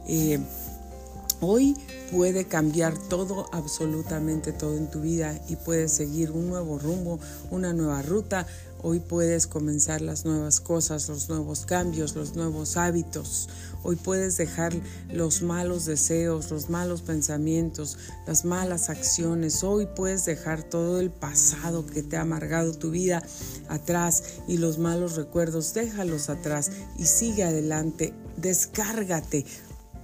Eh, 0.07 0.39
hoy 1.39 1.75
puede 2.11 2.45
cambiar 2.45 2.97
todo, 2.97 3.47
absolutamente 3.51 4.51
todo 4.51 4.77
en 4.77 4.89
tu 4.89 5.01
vida 5.01 5.39
y 5.47 5.55
puedes 5.55 5.91
seguir 5.91 6.31
un 6.31 6.49
nuevo 6.49 6.77
rumbo, 6.79 7.19
una 7.49 7.73
nueva 7.73 8.01
ruta. 8.01 8.45
Hoy 8.87 8.99
puedes 8.99 9.47
comenzar 9.47 10.01
las 10.01 10.25
nuevas 10.25 10.59
cosas, 10.59 11.09
los 11.09 11.27
nuevos 11.27 11.65
cambios, 11.65 12.15
los 12.15 12.35
nuevos 12.35 12.77
hábitos. 12.77 13.49
Hoy 13.81 13.95
puedes 13.95 14.37
dejar 14.37 14.73
los 15.11 15.41
malos 15.41 15.85
deseos, 15.85 16.51
los 16.51 16.69
malos 16.69 17.01
pensamientos, 17.01 17.97
las 18.27 18.45
malas 18.45 18.91
acciones. 18.91 19.63
Hoy 19.63 19.87
puedes 19.87 20.25
dejar 20.25 20.61
todo 20.61 20.99
el 20.99 21.09
pasado 21.09 21.87
que 21.87 22.03
te 22.03 22.17
ha 22.17 22.21
amargado 22.21 22.75
tu 22.75 22.91
vida 22.91 23.23
atrás 23.69 24.35
y 24.47 24.59
los 24.59 24.77
malos 24.77 25.15
recuerdos, 25.15 25.73
déjalos 25.73 26.29
atrás 26.29 26.69
y 26.95 27.05
sigue 27.05 27.43
adelante. 27.43 28.13
Descárgate. 28.37 29.47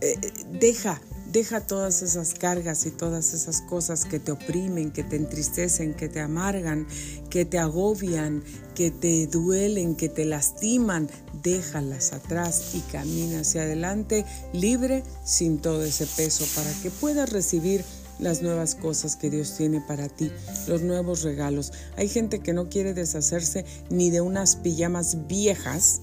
Eh, 0.01 0.17
deja 0.59 0.99
Deja 1.31 1.61
todas 1.61 2.01
esas 2.01 2.33
cargas 2.33 2.85
y 2.85 2.91
todas 2.91 3.33
esas 3.33 3.61
cosas 3.61 4.03
que 4.03 4.19
te 4.19 4.33
oprimen, 4.33 4.91
que 4.91 5.05
te 5.05 5.15
entristecen, 5.15 5.93
que 5.93 6.09
te 6.09 6.19
amargan, 6.19 6.85
que 7.29 7.45
te 7.45 7.57
agobian, 7.57 8.43
que 8.75 8.91
te 8.91 9.27
duelen, 9.27 9.95
que 9.95 10.09
te 10.09 10.25
lastiman. 10.25 11.09
Déjalas 11.41 12.11
atrás 12.11 12.75
y 12.75 12.81
camina 12.91 13.39
hacia 13.39 13.61
adelante 13.61 14.25
libre 14.51 15.05
sin 15.23 15.59
todo 15.59 15.85
ese 15.85 16.05
peso 16.05 16.45
para 16.53 16.69
que 16.81 16.91
puedas 16.91 17.31
recibir 17.31 17.85
las 18.19 18.41
nuevas 18.41 18.75
cosas 18.75 19.15
que 19.15 19.29
Dios 19.29 19.55
tiene 19.55 19.79
para 19.79 20.09
ti, 20.09 20.31
los 20.67 20.81
nuevos 20.81 21.23
regalos. 21.23 21.71
Hay 21.95 22.09
gente 22.09 22.39
que 22.39 22.51
no 22.51 22.67
quiere 22.67 22.93
deshacerse 22.93 23.63
ni 23.89 24.09
de 24.09 24.19
unas 24.19 24.57
pijamas 24.57 25.27
viejas 25.27 26.01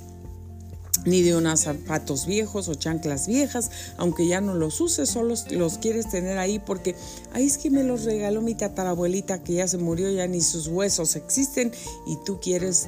ni 1.04 1.22
de 1.22 1.36
unos 1.36 1.60
zapatos 1.60 2.26
viejos 2.26 2.68
o 2.68 2.74
chanclas 2.74 3.26
viejas, 3.26 3.70
aunque 3.96 4.26
ya 4.26 4.40
no 4.40 4.54
los 4.54 4.80
uses, 4.80 5.08
solo 5.08 5.34
los, 5.50 5.78
quieres 5.78 6.08
tener 6.08 6.38
ahí 6.38 6.58
porque 6.58 6.94
ahí 7.32 7.46
es 7.46 7.58
que 7.58 7.70
me 7.70 7.84
los 7.84 8.04
regaló 8.04 8.40
mi 8.42 8.54
tatarabuelita 8.54 9.42
que 9.42 9.54
ya 9.54 9.68
se 9.68 9.78
murió, 9.78 10.10
ya 10.10 10.26
ni 10.26 10.40
sus 10.40 10.68
huesos 10.68 11.16
existen 11.16 11.72
y 12.06 12.16
tú 12.24 12.40
quieres 12.40 12.86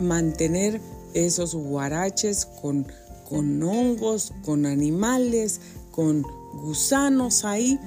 mantener 0.00 0.80
esos 1.14 1.54
guaraches 1.54 2.46
con, 2.46 2.86
con 3.28 3.62
hongos, 3.62 4.32
con 4.44 4.66
animales, 4.66 5.60
con 5.90 6.22
gusanos 6.54 7.44
ahí, 7.44 7.78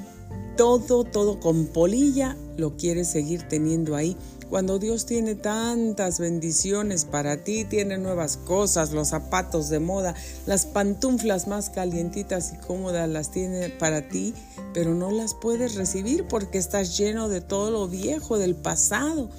todo, 0.58 1.04
todo 1.04 1.40
con 1.40 1.68
polilla, 1.68 2.38
lo 2.58 2.78
quieres 2.78 3.10
seguir 3.10 3.44
teniendo 3.44 3.96
ahí 3.96 4.16
cuando 4.56 4.80
Dios 4.80 5.06
tiene 5.06 5.36
tantas 5.36 6.18
bendiciones 6.18 7.04
para 7.04 7.44
ti, 7.44 7.66
tiene 7.66 7.98
nuevas 7.98 8.38
cosas, 8.38 8.94
los 8.94 9.10
zapatos 9.10 9.68
de 9.68 9.82
moda, 9.82 10.16
las 10.46 10.66
pantuflas 10.66 11.46
más 11.50 11.70
calientitas 11.70 12.54
y 12.54 12.66
cómodas 12.66 13.10
las 13.10 13.32
tiene 13.32 13.68
para 13.70 14.08
ti, 14.08 14.34
pero 14.74 14.96
no 14.96 15.12
las 15.12 15.34
puedes 15.34 15.76
recibir 15.76 16.24
porque 16.30 16.58
estás 16.58 16.98
lleno 16.98 17.28
de 17.28 17.42
todo 17.42 17.70
lo 17.70 17.90
viejo 17.90 18.38
del 18.38 18.56
pasado. 18.56 19.30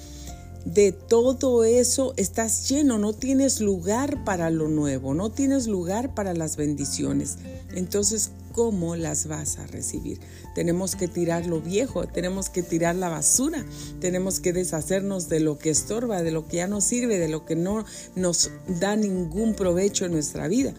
De 0.65 0.91
todo 0.91 1.63
eso 1.63 2.13
estás 2.15 2.69
lleno, 2.69 2.99
no 2.99 3.13
tienes 3.13 3.59
lugar 3.59 4.23
para 4.23 4.51
lo 4.51 4.67
nuevo, 4.67 5.15
no 5.15 5.31
tienes 5.31 5.65
lugar 5.65 6.13
para 6.13 6.35
las 6.35 6.57
bendiciones. 6.57 7.37
Entonces, 7.73 8.29
cómo 8.57 8.95
las 8.95 9.27
vas 9.27 9.59
a 9.59 9.67
recibir. 9.67 10.19
Tenemos 10.55 10.95
que 10.95 11.07
tirar 11.07 11.45
lo 11.45 11.61
viejo, 11.61 12.07
tenemos 12.07 12.49
que 12.49 12.63
tirar 12.63 12.95
la 12.95 13.07
basura, 13.07 13.63
tenemos 14.01 14.39
que 14.39 14.51
deshacernos 14.51 15.29
de 15.29 15.41
lo 15.41 15.59
que 15.59 15.69
estorba, 15.69 16.23
de 16.23 16.31
lo 16.31 16.47
que 16.47 16.57
ya 16.57 16.67
no 16.67 16.81
sirve, 16.81 17.19
de 17.19 17.27
lo 17.27 17.45
que 17.45 17.55
no 17.55 17.85
nos 18.15 18.49
da 18.79 18.95
ningún 18.95 19.53
provecho 19.53 20.05
en 20.05 20.13
nuestra 20.13 20.47
vida. 20.47 20.73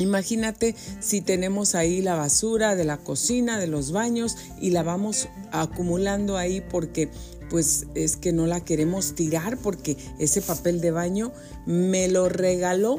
Imagínate 0.00 0.74
si 0.98 1.20
tenemos 1.20 1.76
ahí 1.76 2.02
la 2.02 2.16
basura 2.16 2.74
de 2.74 2.84
la 2.84 2.96
cocina, 2.96 3.60
de 3.60 3.68
los 3.68 3.92
baños 3.92 4.36
y 4.60 4.70
la 4.70 4.82
vamos 4.82 5.28
acumulando 5.52 6.36
ahí 6.36 6.60
porque 6.60 7.08
pues 7.50 7.86
es 7.94 8.16
que 8.16 8.32
no 8.32 8.48
la 8.48 8.64
queremos 8.64 9.14
tirar 9.14 9.58
porque 9.58 9.96
ese 10.18 10.42
papel 10.42 10.80
de 10.80 10.90
baño 10.90 11.30
me 11.66 12.08
lo 12.08 12.28
regaló 12.28 12.98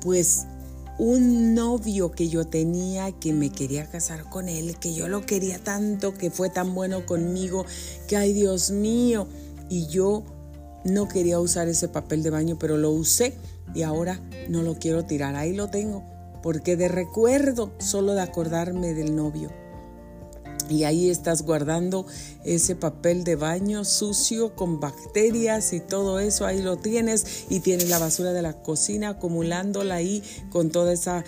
pues 0.00 0.46
un 0.98 1.54
novio 1.54 2.10
que 2.10 2.28
yo 2.28 2.46
tenía 2.46 3.12
que 3.12 3.32
me 3.32 3.50
quería 3.50 3.86
casar 3.86 4.24
con 4.30 4.48
él, 4.48 4.76
que 4.78 4.94
yo 4.94 5.08
lo 5.08 5.26
quería 5.26 5.58
tanto, 5.58 6.14
que 6.14 6.30
fue 6.30 6.48
tan 6.48 6.74
bueno 6.74 7.04
conmigo, 7.04 7.66
que 8.08 8.16
ay 8.16 8.32
Dios 8.32 8.70
mío, 8.70 9.26
y 9.68 9.86
yo 9.88 10.24
no 10.84 11.08
quería 11.08 11.38
usar 11.40 11.68
ese 11.68 11.88
papel 11.88 12.22
de 12.22 12.30
baño, 12.30 12.56
pero 12.58 12.76
lo 12.76 12.90
usé 12.90 13.34
y 13.74 13.82
ahora 13.82 14.20
no 14.48 14.62
lo 14.62 14.78
quiero 14.78 15.04
tirar, 15.04 15.34
ahí 15.34 15.54
lo 15.54 15.68
tengo, 15.68 16.04
porque 16.42 16.76
de 16.76 16.88
recuerdo 16.88 17.72
solo 17.78 18.14
de 18.14 18.22
acordarme 18.22 18.94
del 18.94 19.14
novio 19.14 19.50
y 20.68 20.84
ahí 20.84 21.10
estás 21.10 21.42
guardando 21.42 22.06
ese 22.44 22.76
papel 22.76 23.24
de 23.24 23.36
baño 23.36 23.84
sucio 23.84 24.54
con 24.54 24.80
bacterias 24.80 25.72
y 25.72 25.80
todo 25.80 26.20
eso, 26.20 26.46
ahí 26.46 26.62
lo 26.62 26.76
tienes 26.76 27.46
y 27.48 27.60
tienes 27.60 27.88
la 27.88 27.98
basura 27.98 28.32
de 28.32 28.42
la 28.42 28.62
cocina 28.62 29.10
acumulándola 29.10 29.96
ahí 29.96 30.22
con 30.50 30.70
toda 30.70 30.92
esa 30.92 31.24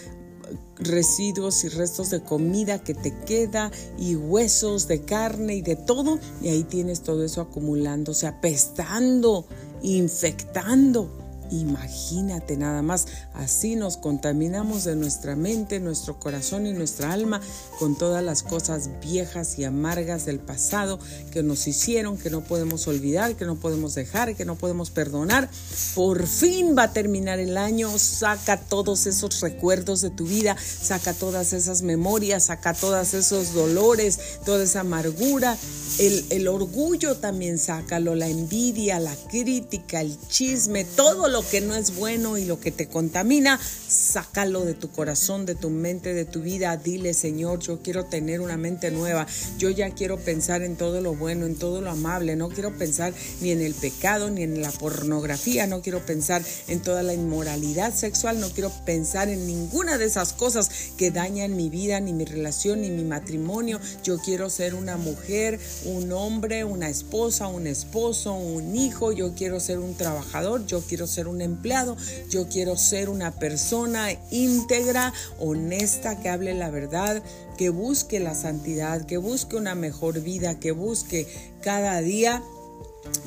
residuos 0.76 1.64
y 1.64 1.68
restos 1.68 2.10
de 2.10 2.22
comida 2.22 2.82
que 2.82 2.94
te 2.94 3.12
queda 3.24 3.70
y 3.98 4.14
huesos 4.14 4.86
de 4.88 5.02
carne 5.02 5.56
y 5.56 5.62
de 5.62 5.76
todo 5.76 6.18
y 6.40 6.48
ahí 6.48 6.64
tienes 6.64 7.02
todo 7.02 7.24
eso 7.24 7.40
acumulándose, 7.40 8.26
apestando, 8.26 9.46
infectando. 9.82 11.10
Imagínate 11.50 12.56
nada 12.56 12.82
más, 12.82 13.06
así 13.34 13.76
nos 13.76 13.96
contaminamos 13.96 14.84
de 14.84 14.96
nuestra 14.96 15.36
mente, 15.36 15.80
nuestro 15.80 16.18
corazón 16.18 16.66
y 16.66 16.72
nuestra 16.72 17.12
alma 17.12 17.40
con 17.78 17.96
todas 17.96 18.22
las 18.22 18.42
cosas 18.42 18.90
viejas 19.00 19.58
y 19.58 19.64
amargas 19.64 20.26
del 20.26 20.38
pasado 20.38 20.98
que 21.30 21.42
nos 21.42 21.66
hicieron, 21.66 22.18
que 22.18 22.30
no 22.30 22.42
podemos 22.42 22.86
olvidar, 22.88 23.36
que 23.36 23.44
no 23.44 23.56
podemos 23.56 23.94
dejar, 23.94 24.34
que 24.34 24.44
no 24.44 24.56
podemos 24.56 24.90
perdonar. 24.90 25.48
Por 25.94 26.26
fin 26.26 26.74
va 26.76 26.84
a 26.84 26.92
terminar 26.92 27.38
el 27.38 27.56
año, 27.56 27.98
saca 27.98 28.58
todos 28.58 29.06
esos 29.06 29.40
recuerdos 29.40 30.00
de 30.00 30.10
tu 30.10 30.26
vida, 30.26 30.56
saca 30.58 31.14
todas 31.14 31.52
esas 31.52 31.82
memorias, 31.82 32.44
saca 32.44 32.74
todos 32.74 33.14
esos 33.14 33.54
dolores, 33.54 34.18
toda 34.44 34.64
esa 34.64 34.80
amargura, 34.80 35.56
el, 35.98 36.48
orgullo 36.48 37.16
también 37.16 37.58
sácalo, 37.58 38.14
la 38.14 38.28
envidia, 38.28 39.00
la 39.00 39.14
crítica, 39.28 40.00
el 40.00 40.16
chisme, 40.28 40.84
todo 40.84 41.28
lo 41.28 41.37
que 41.42 41.60
no 41.60 41.74
es 41.74 41.96
bueno 41.96 42.38
y 42.38 42.44
lo 42.44 42.60
que 42.60 42.72
te 42.72 42.88
contamina, 42.88 43.60
sácalo 43.88 44.64
de 44.64 44.74
tu 44.74 44.90
corazón, 44.90 45.46
de 45.46 45.54
tu 45.54 45.70
mente, 45.70 46.14
de 46.14 46.24
tu 46.24 46.40
vida. 46.40 46.76
Dile, 46.76 47.14
Señor, 47.14 47.60
yo 47.60 47.80
quiero 47.82 48.04
tener 48.06 48.40
una 48.40 48.56
mente 48.56 48.90
nueva. 48.90 49.26
Yo 49.58 49.70
ya 49.70 49.90
quiero 49.90 50.18
pensar 50.18 50.62
en 50.62 50.76
todo 50.76 51.00
lo 51.00 51.14
bueno, 51.14 51.46
en 51.46 51.56
todo 51.56 51.80
lo 51.80 51.90
amable. 51.90 52.36
No 52.36 52.48
quiero 52.48 52.76
pensar 52.76 53.12
ni 53.40 53.50
en 53.50 53.62
el 53.62 53.74
pecado, 53.74 54.30
ni 54.30 54.42
en 54.42 54.60
la 54.60 54.70
pornografía. 54.70 55.66
No 55.66 55.80
quiero 55.80 56.04
pensar 56.04 56.42
en 56.66 56.80
toda 56.80 57.02
la 57.02 57.14
inmoralidad 57.14 57.94
sexual. 57.94 58.40
No 58.40 58.50
quiero 58.50 58.70
pensar 58.84 59.28
en 59.28 59.46
ninguna 59.46 59.98
de 59.98 60.06
esas 60.06 60.32
cosas 60.32 60.70
que 60.96 61.10
dañan 61.10 61.56
mi 61.56 61.70
vida, 61.70 62.00
ni 62.00 62.12
mi 62.12 62.24
relación, 62.24 62.80
ni 62.80 62.90
mi 62.90 63.04
matrimonio. 63.04 63.80
Yo 64.02 64.18
quiero 64.18 64.50
ser 64.50 64.74
una 64.74 64.96
mujer, 64.96 65.60
un 65.84 66.12
hombre, 66.12 66.64
una 66.64 66.88
esposa, 66.88 67.46
un 67.46 67.66
esposo, 67.66 68.34
un 68.34 68.76
hijo. 68.76 69.12
Yo 69.12 69.34
quiero 69.34 69.60
ser 69.60 69.78
un 69.78 69.94
trabajador. 69.94 70.66
Yo 70.66 70.80
quiero 70.80 71.06
ser 71.06 71.27
un 71.28 71.40
empleado, 71.40 71.96
yo 72.28 72.48
quiero 72.48 72.76
ser 72.76 73.08
una 73.08 73.38
persona 73.38 74.08
íntegra, 74.30 75.12
honesta, 75.38 76.20
que 76.20 76.28
hable 76.28 76.54
la 76.54 76.70
verdad, 76.70 77.22
que 77.56 77.70
busque 77.70 78.20
la 78.20 78.34
santidad, 78.34 79.06
que 79.06 79.18
busque 79.18 79.56
una 79.56 79.74
mejor 79.74 80.20
vida, 80.20 80.58
que 80.58 80.72
busque 80.72 81.26
cada 81.62 82.00
día 82.00 82.42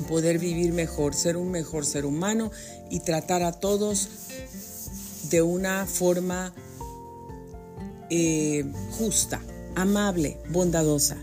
poder 0.08 0.38
vivir 0.38 0.72
mejor, 0.72 1.14
ser 1.14 1.36
un 1.36 1.50
mejor 1.50 1.86
ser 1.86 2.06
humano 2.06 2.50
y 2.90 3.00
tratar 3.00 3.42
a 3.42 3.52
todos 3.52 4.08
de 5.30 5.42
una 5.42 5.86
forma 5.86 6.52
eh, 8.10 8.64
justa, 8.98 9.40
amable, 9.74 10.38
bondadosa. 10.50 11.16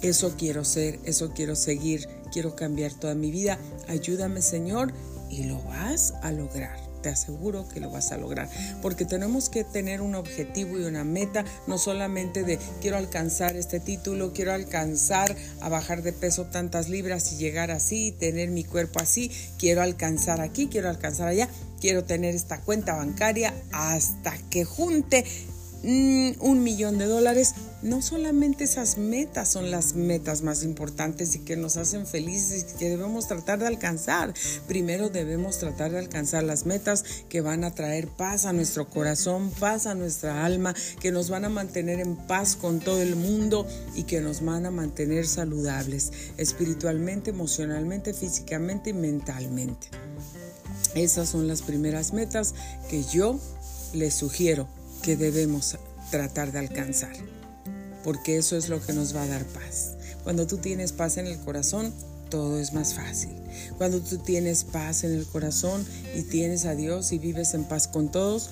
Eso 0.00 0.34
quiero 0.36 0.64
ser, 0.64 0.98
eso 1.04 1.30
quiero 1.34 1.54
seguir, 1.54 2.08
quiero 2.32 2.56
cambiar 2.56 2.92
toda 2.92 3.14
mi 3.14 3.30
vida. 3.30 3.58
Ayúdame 3.88 4.42
Señor 4.42 4.92
y 5.32 5.44
lo 5.44 5.60
vas 5.62 6.14
a 6.22 6.30
lograr. 6.30 6.78
te 7.02 7.08
aseguro 7.08 7.66
que 7.68 7.80
lo 7.80 7.90
vas 7.90 8.12
a 8.12 8.16
lograr. 8.16 8.48
Porque 8.80 9.04
tenemos 9.04 9.48
que 9.48 9.64
tener 9.64 10.02
un 10.02 10.14
objetivo 10.14 10.78
y 10.78 10.84
una 10.84 11.02
meta, 11.02 11.44
no 11.66 11.76
solamente 11.76 12.44
de 12.44 12.60
quiero 12.80 12.96
alcanzar 12.96 13.56
este 13.56 13.80
título, 13.80 14.32
quiero 14.32 14.52
alcanzar 14.52 15.34
a 15.60 15.68
bajar 15.68 16.02
de 16.02 16.12
peso 16.12 16.44
tantas 16.44 16.88
libras 16.88 17.32
y 17.32 17.38
llegar 17.38 17.72
así, 17.72 18.12
tener 18.12 18.50
mi 18.50 18.62
cuerpo 18.62 19.00
así, 19.00 19.32
quiero 19.58 19.82
alcanzar 19.82 20.40
aquí, 20.40 20.68
quiero 20.68 20.88
alcanzar 20.88 21.26
allá, 21.26 21.48
quiero 21.80 22.04
tener 22.04 22.36
esta 22.36 22.60
cuenta 22.60 22.94
bancaria 22.94 23.52
hasta 23.72 24.38
que 24.48 24.64
junte 24.64 25.24
un 25.84 26.62
millón 26.62 26.98
de 26.98 27.06
dólares, 27.06 27.54
no 27.82 28.02
solamente 28.02 28.64
esas 28.64 28.98
metas 28.98 29.48
son 29.48 29.70
las 29.70 29.94
metas 29.94 30.42
más 30.42 30.62
importantes 30.62 31.34
y 31.34 31.40
que 31.40 31.56
nos 31.56 31.76
hacen 31.76 32.06
felices 32.06 32.66
y 32.70 32.78
que 32.78 32.88
debemos 32.90 33.26
tratar 33.26 33.58
de 33.58 33.66
alcanzar. 33.66 34.32
Primero 34.68 35.08
debemos 35.08 35.58
tratar 35.58 35.90
de 35.90 35.98
alcanzar 35.98 36.44
las 36.44 36.66
metas 36.66 37.04
que 37.28 37.40
van 37.40 37.64
a 37.64 37.74
traer 37.74 38.06
paz 38.06 38.44
a 38.44 38.52
nuestro 38.52 38.88
corazón, 38.88 39.50
paz 39.58 39.86
a 39.86 39.94
nuestra 39.94 40.44
alma, 40.44 40.74
que 41.00 41.10
nos 41.10 41.30
van 41.30 41.44
a 41.44 41.48
mantener 41.48 41.98
en 41.98 42.16
paz 42.16 42.54
con 42.54 42.78
todo 42.78 43.02
el 43.02 43.16
mundo 43.16 43.66
y 43.94 44.04
que 44.04 44.20
nos 44.20 44.44
van 44.44 44.66
a 44.66 44.70
mantener 44.70 45.26
saludables 45.26 46.12
espiritualmente, 46.36 47.30
emocionalmente, 47.30 48.14
físicamente 48.14 48.90
y 48.90 48.94
mentalmente. 48.94 49.88
Esas 50.94 51.30
son 51.30 51.48
las 51.48 51.62
primeras 51.62 52.12
metas 52.12 52.54
que 52.88 53.02
yo 53.02 53.40
les 53.94 54.14
sugiero 54.14 54.68
que 55.02 55.16
debemos 55.16 55.76
tratar 56.10 56.52
de 56.52 56.60
alcanzar, 56.60 57.12
porque 58.04 58.36
eso 58.36 58.56
es 58.56 58.68
lo 58.68 58.80
que 58.80 58.92
nos 58.92 59.14
va 59.14 59.22
a 59.22 59.26
dar 59.26 59.44
paz. 59.44 59.96
Cuando 60.24 60.46
tú 60.46 60.58
tienes 60.58 60.92
paz 60.92 61.16
en 61.16 61.26
el 61.26 61.38
corazón, 61.38 61.92
todo 62.30 62.58
es 62.58 62.72
más 62.72 62.94
fácil. 62.94 63.30
Cuando 63.76 64.00
tú 64.00 64.18
tienes 64.18 64.64
paz 64.64 65.04
en 65.04 65.12
el 65.12 65.26
corazón 65.26 65.84
y 66.16 66.22
tienes 66.22 66.64
a 66.64 66.74
Dios 66.74 67.12
y 67.12 67.18
vives 67.18 67.54
en 67.54 67.64
paz 67.64 67.88
con 67.88 68.10
todos, 68.10 68.50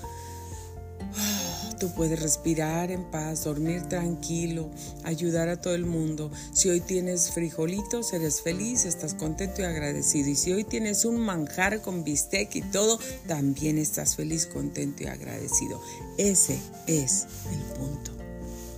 Tú 1.81 1.89
puedes 1.93 2.21
respirar 2.21 2.91
en 2.91 3.05
paz, 3.05 3.45
dormir 3.45 3.89
tranquilo, 3.89 4.69
ayudar 5.03 5.49
a 5.49 5.63
todo 5.63 5.75
el 5.75 5.87
mundo. 5.87 6.31
Si 6.53 6.69
hoy 6.69 6.83
tienes 6.83 7.31
frijolitos, 7.31 8.13
eres 8.13 8.43
feliz, 8.43 8.85
estás 8.85 9.15
contento 9.15 9.63
y 9.63 9.65
agradecido. 9.65 10.29
Y 10.29 10.37
si 10.37 10.53
hoy 10.53 10.65
tienes 10.65 11.07
un 11.07 11.19
manjar 11.19 11.81
con 11.81 12.05
bistec 12.05 12.55
y 12.55 12.61
todo, 12.61 13.01
también 13.27 13.79
estás 13.79 14.15
feliz, 14.15 14.45
contento 14.45 15.05
y 15.05 15.07
agradecido. 15.07 15.81
Ese 16.19 16.59
es 16.87 17.27
el 17.51 17.63
punto. 17.79 18.13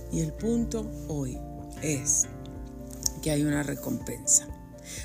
Y 0.09 0.21
el 0.21 0.31
punto 0.31 0.89
hoy 1.09 1.37
es 1.81 2.27
que 3.21 3.31
hay 3.31 3.43
una 3.43 3.63
recompensa. 3.63 4.47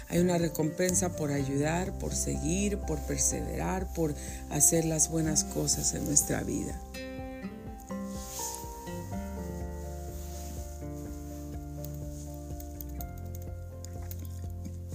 Hay 0.08 0.20
una 0.20 0.38
recompensa 0.38 1.16
por 1.16 1.32
ayudar, 1.32 1.98
por 1.98 2.14
seguir, 2.14 2.78
por 2.78 3.00
perseverar, 3.00 3.92
por 3.92 4.14
hacer 4.50 4.84
las 4.84 5.10
buenas 5.10 5.42
cosas 5.42 5.94
en 5.94 6.04
nuestra 6.04 6.44
vida. 6.44 6.80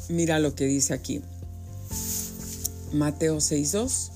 Mira 0.09 0.39
lo 0.39 0.55
que 0.55 0.65
dice 0.65 0.93
aquí. 0.93 1.21
Mateo 2.91 3.37
6.2. 3.37 4.13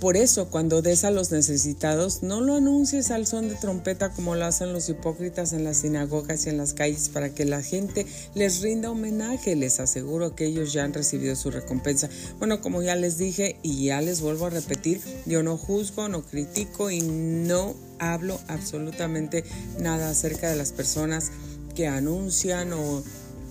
Por 0.00 0.16
eso, 0.16 0.48
cuando 0.48 0.80
des 0.80 1.04
a 1.04 1.10
los 1.10 1.30
necesitados, 1.30 2.22
no 2.22 2.40
lo 2.40 2.54
anuncies 2.54 3.10
al 3.10 3.26
son 3.26 3.50
de 3.50 3.54
trompeta 3.54 4.08
como 4.08 4.34
lo 4.34 4.46
hacen 4.46 4.72
los 4.72 4.88
hipócritas 4.88 5.52
en 5.52 5.62
las 5.62 5.76
sinagogas 5.76 6.46
y 6.46 6.48
en 6.48 6.56
las 6.56 6.72
calles 6.72 7.10
para 7.10 7.34
que 7.34 7.44
la 7.44 7.62
gente 7.62 8.06
les 8.34 8.62
rinda 8.62 8.90
homenaje. 8.90 9.54
Les 9.56 9.78
aseguro 9.78 10.34
que 10.34 10.46
ellos 10.46 10.72
ya 10.72 10.84
han 10.84 10.94
recibido 10.94 11.36
su 11.36 11.50
recompensa. 11.50 12.08
Bueno, 12.38 12.62
como 12.62 12.80
ya 12.80 12.96
les 12.96 13.18
dije 13.18 13.56
y 13.62 13.84
ya 13.84 14.00
les 14.00 14.22
vuelvo 14.22 14.46
a 14.46 14.50
repetir, 14.50 15.02
yo 15.26 15.42
no 15.42 15.58
juzgo, 15.58 16.08
no 16.08 16.22
critico 16.22 16.90
y 16.90 17.02
no 17.02 17.74
hablo 17.98 18.40
absolutamente 18.48 19.44
nada 19.78 20.08
acerca 20.08 20.48
de 20.48 20.56
las 20.56 20.72
personas 20.72 21.30
que 21.74 21.88
anuncian 21.88 22.72
o... 22.72 23.02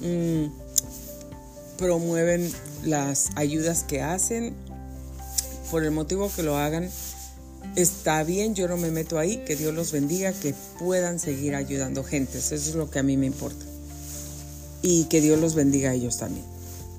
Mm, 0.02 0.69
promueven 1.80 2.52
las 2.84 3.30
ayudas 3.36 3.84
que 3.84 4.02
hacen, 4.02 4.54
por 5.72 5.84
el 5.84 5.92
motivo 5.92 6.30
que 6.36 6.44
lo 6.44 6.58
hagan, 6.58 6.90
está 7.76 8.24
bien, 8.24 8.54
yo 8.54 8.68
no 8.68 8.78
me 8.78 8.92
meto 8.92 9.18
ahí, 9.18 9.38
que 9.46 9.56
Dios 9.56 9.74
los 9.74 9.92
bendiga, 9.92 10.34
que 10.34 10.54
puedan 10.78 11.20
seguir 11.20 11.56
ayudando 11.56 12.04
gentes, 12.04 12.52
eso 12.52 12.70
es 12.70 12.76
lo 12.76 12.92
que 12.92 13.00
a 13.00 13.04
mí 13.04 13.16
me 13.18 13.26
importa. 13.26 13.66
Y 14.82 15.06
que 15.06 15.22
Dios 15.22 15.40
los 15.40 15.56
bendiga 15.56 15.92
a 15.92 15.94
ellos 15.94 16.18
también. 16.18 16.46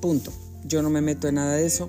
Punto. 0.00 0.32
Yo 0.64 0.82
no 0.82 0.90
me 0.90 1.00
meto 1.00 1.28
en 1.28 1.36
nada 1.36 1.56
de 1.56 1.66
eso, 1.66 1.88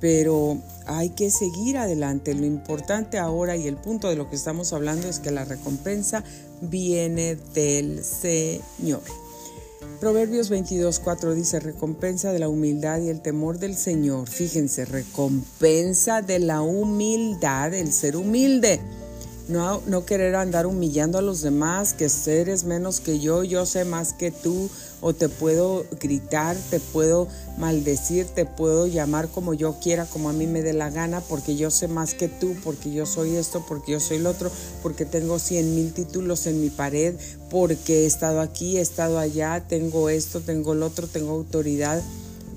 pero 0.00 0.60
hay 0.86 1.10
que 1.10 1.30
seguir 1.30 1.78
adelante. 1.78 2.34
Lo 2.34 2.44
importante 2.44 3.18
ahora 3.18 3.56
y 3.56 3.66
el 3.66 3.76
punto 3.76 4.08
de 4.08 4.16
lo 4.16 4.28
que 4.28 4.36
estamos 4.36 4.72
hablando 4.72 5.08
es 5.08 5.20
que 5.20 5.30
la 5.30 5.44
recompensa 5.44 6.24
viene 6.60 7.36
del 7.54 8.04
Señor. 8.04 9.02
Proverbios 10.00 10.50
22.4 10.50 11.34
dice, 11.34 11.60
recompensa 11.60 12.32
de 12.32 12.38
la 12.38 12.48
humildad 12.48 13.00
y 13.00 13.08
el 13.08 13.20
temor 13.20 13.58
del 13.58 13.76
Señor. 13.76 14.28
Fíjense, 14.28 14.84
recompensa 14.84 16.22
de 16.22 16.38
la 16.38 16.62
humildad, 16.62 17.74
el 17.74 17.92
ser 17.92 18.16
humilde. 18.16 18.80
No, 19.48 20.04
querer 20.04 20.36
andar 20.36 20.66
humillando 20.66 21.16
a 21.16 21.22
los 21.22 21.40
demás, 21.40 21.94
que 21.94 22.06
eres 22.26 22.64
menos 22.64 23.00
que 23.00 23.18
yo, 23.18 23.44
yo 23.44 23.64
sé 23.64 23.86
más 23.86 24.12
que 24.12 24.30
tú, 24.30 24.68
o 25.00 25.14
te 25.14 25.30
puedo 25.30 25.86
gritar, 25.98 26.54
te 26.68 26.80
puedo 26.80 27.28
maldecir, 27.56 28.26
te 28.26 28.44
puedo 28.44 28.86
llamar 28.86 29.28
como 29.28 29.54
yo 29.54 29.78
quiera, 29.80 30.04
como 30.04 30.28
a 30.28 30.34
mí 30.34 30.46
me 30.46 30.60
dé 30.60 30.74
la 30.74 30.90
gana, 30.90 31.22
porque 31.22 31.56
yo 31.56 31.70
sé 31.70 31.88
más 31.88 32.12
que 32.12 32.28
tú, 32.28 32.56
porque 32.62 32.92
yo 32.92 33.06
soy 33.06 33.36
esto, 33.36 33.64
porque 33.66 33.92
yo 33.92 34.00
soy 34.00 34.18
el 34.18 34.26
otro, 34.26 34.50
porque 34.82 35.06
tengo 35.06 35.38
cien 35.38 35.74
mil 35.74 35.94
títulos 35.94 36.46
en 36.46 36.60
mi 36.60 36.68
pared, 36.68 37.14
porque 37.48 38.02
he 38.02 38.06
estado 38.06 38.42
aquí, 38.42 38.76
he 38.76 38.82
estado 38.82 39.18
allá, 39.18 39.64
tengo 39.66 40.10
esto, 40.10 40.42
tengo 40.42 40.74
el 40.74 40.82
otro, 40.82 41.06
tengo 41.06 41.30
autoridad, 41.30 42.02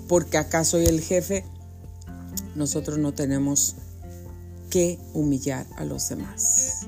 porque 0.09 0.37
acá 0.37 0.65
soy 0.65 0.87
el 0.87 0.99
jefe. 0.99 1.45
Nosotros 2.53 2.97
no 2.97 3.13
tenemos 3.13 3.75
que 4.71 4.97
humillar 5.13 5.67
a 5.77 5.85
los 5.85 6.09
demás. 6.09 6.87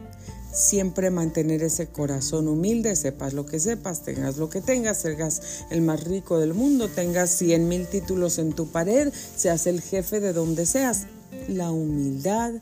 Siempre 0.52 1.12
mantener 1.12 1.62
ese 1.64 1.88
corazón 1.88 2.48
humilde, 2.48 2.96
sepas 2.96 3.34
lo 3.34 3.46
que 3.46 3.60
sepas, 3.60 4.04
tengas 4.04 4.38
lo 4.38 4.50
que 4.50 4.62
tengas, 4.62 5.02
seas 5.02 5.66
el 5.70 5.82
más 5.82 6.04
rico 6.04 6.40
del 6.40 6.54
mundo, 6.54 6.88
tengas 6.88 7.32
cien 7.32 7.68
mil 7.68 7.88
títulos 7.88 8.38
en 8.38 8.54
tu 8.54 8.68
pared, 8.68 9.12
seas 9.36 9.68
el 9.68 9.82
jefe 9.82 10.20
de 10.20 10.32
donde 10.32 10.66
seas. 10.66 11.08
La 11.48 11.72
humildad 11.72 12.54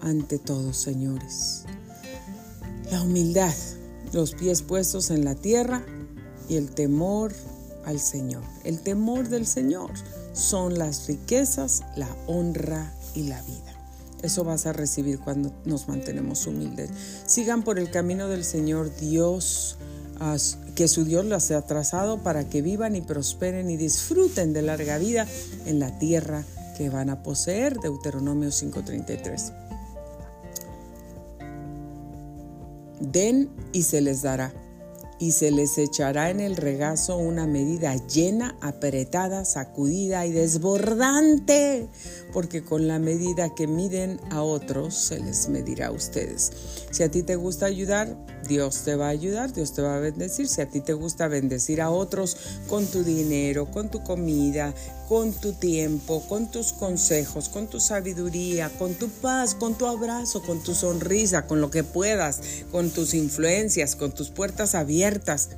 ante 0.00 0.38
todos, 0.38 0.76
señores. 0.76 1.64
La 2.90 3.02
humildad, 3.02 3.54
los 4.12 4.34
pies 4.34 4.62
puestos 4.62 5.10
en 5.10 5.24
la 5.24 5.34
tierra 5.34 5.84
y 6.48 6.56
el 6.56 6.70
temor 6.70 7.32
al 7.84 8.00
Señor. 8.00 8.42
El 8.64 8.80
temor 8.80 9.28
del 9.28 9.46
Señor 9.46 9.92
son 10.32 10.78
las 10.78 11.06
riquezas, 11.06 11.84
la 11.96 12.08
honra 12.26 12.92
y 13.14 13.24
la 13.24 13.40
vida. 13.42 13.77
Eso 14.22 14.44
vas 14.44 14.66
a 14.66 14.72
recibir 14.72 15.20
cuando 15.20 15.52
nos 15.64 15.88
mantenemos 15.88 16.46
humildes. 16.46 16.90
Sigan 17.26 17.62
por 17.62 17.78
el 17.78 17.90
camino 17.90 18.28
del 18.28 18.44
Señor 18.44 18.94
Dios, 18.96 19.76
que 20.74 20.88
su 20.88 21.04
Dios 21.04 21.24
las 21.24 21.50
ha 21.50 21.62
trazado 21.62 22.22
para 22.22 22.48
que 22.48 22.62
vivan 22.62 22.96
y 22.96 23.00
prosperen 23.00 23.70
y 23.70 23.76
disfruten 23.76 24.52
de 24.52 24.62
larga 24.62 24.98
vida 24.98 25.26
en 25.66 25.78
la 25.78 25.98
tierra 25.98 26.44
que 26.76 26.90
van 26.90 27.10
a 27.10 27.22
poseer. 27.22 27.78
Deuteronomio 27.78 28.50
5:33. 28.50 29.52
Den 33.00 33.48
y 33.72 33.84
se 33.84 34.00
les 34.00 34.22
dará 34.22 34.52
y 35.18 35.32
se 35.32 35.50
les 35.50 35.78
echará 35.78 36.30
en 36.30 36.40
el 36.40 36.56
regazo 36.56 37.16
una 37.16 37.46
medida 37.46 37.96
llena, 38.06 38.56
apretada, 38.60 39.44
sacudida 39.44 40.26
y 40.26 40.32
desbordante, 40.32 41.88
porque 42.32 42.62
con 42.62 42.86
la 42.86 42.98
medida 42.98 43.54
que 43.54 43.66
miden 43.66 44.20
a 44.30 44.42
otros 44.42 44.94
se 44.94 45.20
les 45.20 45.48
medirá 45.48 45.88
a 45.88 45.92
ustedes. 45.92 46.52
Si 46.90 47.02
a 47.02 47.10
ti 47.10 47.22
te 47.22 47.36
gusta 47.36 47.66
ayudar, 47.66 48.16
Dios 48.48 48.82
te 48.84 48.96
va 48.96 49.06
a 49.06 49.10
ayudar, 49.10 49.52
Dios 49.52 49.72
te 49.72 49.82
va 49.82 49.96
a 49.96 50.00
bendecir. 50.00 50.48
Si 50.48 50.60
a 50.60 50.68
ti 50.68 50.80
te 50.80 50.94
gusta 50.94 51.28
bendecir 51.28 51.80
a 51.80 51.90
otros 51.90 52.36
con 52.68 52.86
tu 52.86 53.04
dinero, 53.04 53.70
con 53.70 53.90
tu 53.90 54.02
comida, 54.02 54.74
con 55.08 55.32
tu 55.32 55.52
tiempo, 55.52 56.22
con 56.28 56.50
tus 56.50 56.72
consejos, 56.72 57.48
con 57.48 57.68
tu 57.68 57.78
sabiduría, 57.78 58.70
con 58.78 58.94
tu 58.94 59.08
paz, 59.08 59.54
con 59.54 59.76
tu 59.76 59.86
abrazo, 59.86 60.42
con 60.42 60.62
tu 60.62 60.74
sonrisa, 60.74 61.46
con 61.46 61.60
lo 61.60 61.70
que 61.70 61.84
puedas, 61.84 62.40
con 62.72 62.90
tus 62.90 63.14
influencias, 63.14 63.94
con 63.94 64.12
tus 64.12 64.30
puertas 64.30 64.74
abiertas. 64.74 65.50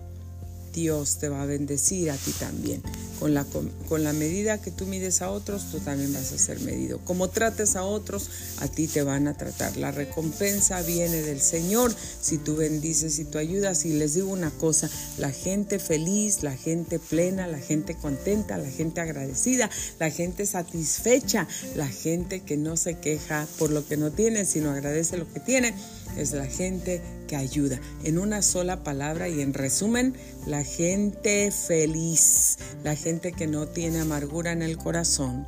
Dios 0.73 1.19
te 1.19 1.29
va 1.29 1.43
a 1.43 1.47
bendecir 1.47 2.11
a 2.11 2.17
ti 2.17 2.33
también. 2.33 2.83
Con 3.19 3.35
la, 3.35 3.45
con 3.45 4.03
la 4.03 4.15
medida 4.15 4.63
que 4.63 4.71
tú 4.71 4.87
mides 4.87 5.21
a 5.21 5.31
otros, 5.31 5.71
tú 5.71 5.79
también 5.81 6.11
vas 6.15 6.33
a 6.33 6.39
ser 6.39 6.59
medido. 6.61 6.99
Como 7.05 7.29
trates 7.29 7.77
a 7.77 7.85
otros, 7.85 8.31
a 8.61 8.69
ti 8.69 8.87
te 8.87 9.03
van 9.03 9.29
a 9.29 9.37
tratar. 9.37 9.77
La 9.77 9.91
recompensa 9.91 10.81
viene 10.81 11.21
del 11.21 11.41
Señor 11.43 11.95
si 12.23 12.39
tú 12.39 12.57
bendices 12.57 13.19
y 13.19 13.27
tú 13.27 13.37
ayudas. 13.37 13.85
Y 13.85 13.91
les 13.91 14.15
digo 14.15 14.31
una 14.31 14.51
cosa, 14.51 14.89
la 15.19 15.33
gente 15.33 15.79
feliz, 15.79 16.43
la 16.43 16.57
gente 16.57 16.99
plena, 16.99 17.47
la 17.47 17.59
gente 17.59 17.95
contenta, 17.95 18.57
la 18.57 18.71
gente 18.71 19.03
agradecida, 19.03 19.69
la 19.99 20.11
gente 20.11 20.47
satisfecha, 20.47 21.47
la 21.77 21.89
gente 21.89 22.41
que 22.41 22.57
no 22.57 22.79
se 22.79 22.99
queja 22.99 23.47
por 23.59 23.71
lo 23.71 23.87
que 23.87 23.99
no 23.99 24.11
tiene, 24.11 24.47
sino 24.47 24.71
agradece 24.71 25.19
lo 25.19 25.31
que 25.31 25.41
tiene 25.41 25.75
es 26.17 26.33
la 26.33 26.47
gente 26.47 27.01
que 27.31 27.37
ayuda. 27.37 27.81
En 28.03 28.19
una 28.19 28.43
sola 28.43 28.83
palabra 28.83 29.29
y 29.29 29.41
en 29.41 29.55
resumen, 29.55 30.17
la 30.47 30.65
gente 30.65 31.53
feliz, 31.53 32.59
la 32.83 32.97
gente 32.97 33.31
que 33.31 33.47
no 33.47 33.69
tiene 33.69 34.01
amargura 34.01 34.51
en 34.51 34.63
el 34.63 34.77
corazón, 34.77 35.47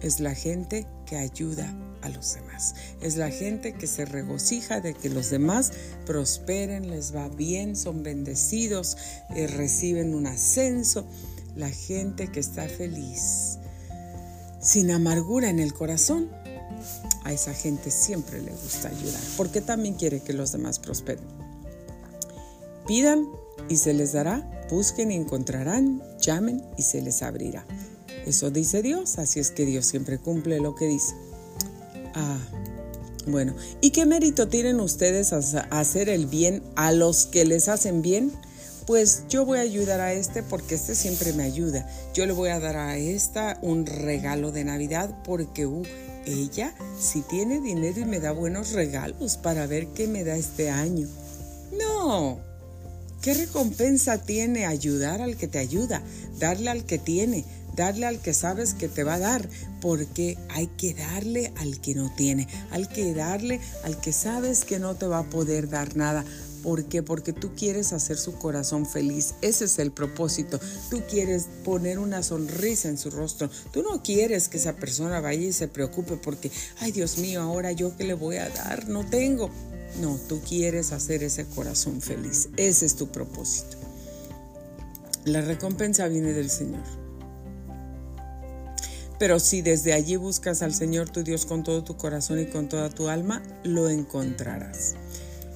es 0.00 0.20
la 0.20 0.36
gente 0.36 0.86
que 1.06 1.16
ayuda 1.16 1.74
a 2.02 2.08
los 2.08 2.34
demás. 2.34 2.76
Es 3.00 3.16
la 3.16 3.32
gente 3.32 3.72
que 3.72 3.88
se 3.88 4.04
regocija 4.04 4.80
de 4.80 4.94
que 4.94 5.08
los 5.08 5.30
demás 5.30 5.72
prosperen, 6.06 6.88
les 6.88 7.12
va 7.12 7.28
bien, 7.28 7.74
son 7.74 8.04
bendecidos, 8.04 8.96
eh, 9.34 9.48
reciben 9.48 10.14
un 10.14 10.28
ascenso. 10.28 11.04
La 11.56 11.70
gente 11.70 12.30
que 12.30 12.38
está 12.38 12.68
feliz, 12.68 13.58
sin 14.60 14.92
amargura 14.92 15.48
en 15.48 15.58
el 15.58 15.74
corazón, 15.74 16.30
a 17.24 17.32
esa 17.32 17.54
gente 17.54 17.90
siempre 17.90 18.40
le 18.40 18.52
gusta 18.52 18.88
ayudar, 18.88 19.20
porque 19.36 19.60
también 19.60 19.94
quiere 19.94 20.20
que 20.20 20.32
los 20.32 20.52
demás 20.52 20.78
prosperen. 20.78 21.24
Pidan 22.86 23.26
y 23.68 23.76
se 23.76 23.92
les 23.92 24.12
dará, 24.12 24.48
busquen 24.70 25.12
y 25.12 25.16
encontrarán, 25.16 26.02
llamen 26.20 26.64
y 26.76 26.82
se 26.82 27.02
les 27.02 27.22
abrirá. 27.22 27.66
Eso 28.26 28.50
dice 28.50 28.82
Dios, 28.82 29.18
así 29.18 29.40
es 29.40 29.50
que 29.50 29.64
Dios 29.64 29.86
siempre 29.86 30.18
cumple 30.18 30.60
lo 30.60 30.74
que 30.74 30.86
dice. 30.86 31.14
Ah, 32.14 32.38
bueno, 33.26 33.54
¿y 33.80 33.90
qué 33.90 34.06
mérito 34.06 34.48
tienen 34.48 34.80
ustedes 34.80 35.32
a 35.32 35.38
hacer 35.70 36.08
el 36.08 36.26
bien 36.26 36.62
a 36.76 36.92
los 36.92 37.26
que 37.26 37.44
les 37.44 37.68
hacen 37.68 38.00
bien? 38.00 38.32
Pues 38.86 39.24
yo 39.28 39.44
voy 39.44 39.58
a 39.58 39.62
ayudar 39.62 40.00
a 40.00 40.14
este 40.14 40.42
porque 40.42 40.74
este 40.74 40.94
siempre 40.94 41.34
me 41.34 41.42
ayuda. 41.42 41.86
Yo 42.14 42.24
le 42.24 42.32
voy 42.32 42.48
a 42.48 42.58
dar 42.58 42.76
a 42.76 42.96
esta 42.96 43.58
un 43.60 43.84
regalo 43.84 44.50
de 44.50 44.64
Navidad 44.64 45.14
porque 45.24 45.66
uh, 45.66 45.82
ella 46.28 46.74
si 47.00 47.22
tiene 47.22 47.60
dinero 47.60 48.00
y 48.00 48.04
me 48.04 48.20
da 48.20 48.32
buenos 48.32 48.72
regalos 48.72 49.36
para 49.36 49.66
ver 49.66 49.88
qué 49.88 50.06
me 50.06 50.24
da 50.24 50.36
este 50.36 50.70
año. 50.70 51.08
No. 51.78 52.40
¿Qué 53.22 53.34
recompensa 53.34 54.18
tiene 54.18 54.66
ayudar 54.66 55.20
al 55.20 55.36
que 55.36 55.48
te 55.48 55.58
ayuda? 55.58 56.02
Darle 56.38 56.70
al 56.70 56.84
que 56.84 56.98
tiene, 56.98 57.44
darle 57.74 58.06
al 58.06 58.20
que 58.20 58.32
sabes 58.32 58.74
que 58.74 58.88
te 58.88 59.02
va 59.02 59.14
a 59.14 59.18
dar, 59.18 59.48
porque 59.80 60.38
hay 60.50 60.68
que 60.68 60.94
darle 60.94 61.52
al 61.56 61.80
que 61.80 61.94
no 61.94 62.12
tiene, 62.14 62.46
hay 62.70 62.86
que 62.86 63.14
darle 63.14 63.60
al 63.82 64.00
que 64.00 64.12
sabes 64.12 64.64
que 64.64 64.78
no 64.78 64.94
te 64.94 65.06
va 65.06 65.20
a 65.20 65.30
poder 65.30 65.68
dar 65.68 65.96
nada. 65.96 66.24
¿Por 66.68 66.84
qué? 66.84 67.02
Porque 67.02 67.32
tú 67.32 67.52
quieres 67.56 67.94
hacer 67.94 68.18
su 68.18 68.34
corazón 68.34 68.84
feliz. 68.84 69.32
Ese 69.40 69.64
es 69.64 69.78
el 69.78 69.90
propósito. 69.90 70.60
Tú 70.90 71.00
quieres 71.08 71.46
poner 71.64 71.98
una 71.98 72.22
sonrisa 72.22 72.90
en 72.90 72.98
su 72.98 73.10
rostro. 73.10 73.48
Tú 73.72 73.82
no 73.82 74.02
quieres 74.02 74.50
que 74.50 74.58
esa 74.58 74.76
persona 74.76 75.18
vaya 75.22 75.46
y 75.46 75.54
se 75.54 75.66
preocupe 75.66 76.16
porque, 76.16 76.50
ay 76.80 76.92
Dios 76.92 77.16
mío, 77.16 77.40
ahora 77.40 77.72
yo 77.72 77.96
qué 77.96 78.04
le 78.04 78.12
voy 78.12 78.36
a 78.36 78.50
dar, 78.50 78.86
no 78.86 79.06
tengo. 79.06 79.48
No, 80.02 80.20
tú 80.28 80.42
quieres 80.46 80.92
hacer 80.92 81.22
ese 81.22 81.46
corazón 81.46 82.02
feliz. 82.02 82.50
Ese 82.58 82.84
es 82.84 82.96
tu 82.96 83.08
propósito. 83.08 83.78
La 85.24 85.40
recompensa 85.40 86.06
viene 86.06 86.34
del 86.34 86.50
Señor. 86.50 86.84
Pero 89.18 89.40
si 89.40 89.62
desde 89.62 89.94
allí 89.94 90.16
buscas 90.16 90.60
al 90.60 90.74
Señor 90.74 91.08
tu 91.08 91.22
Dios 91.22 91.46
con 91.46 91.62
todo 91.62 91.82
tu 91.82 91.96
corazón 91.96 92.40
y 92.40 92.44
con 92.44 92.68
toda 92.68 92.90
tu 92.90 93.08
alma, 93.08 93.42
lo 93.64 93.88
encontrarás. 93.88 94.96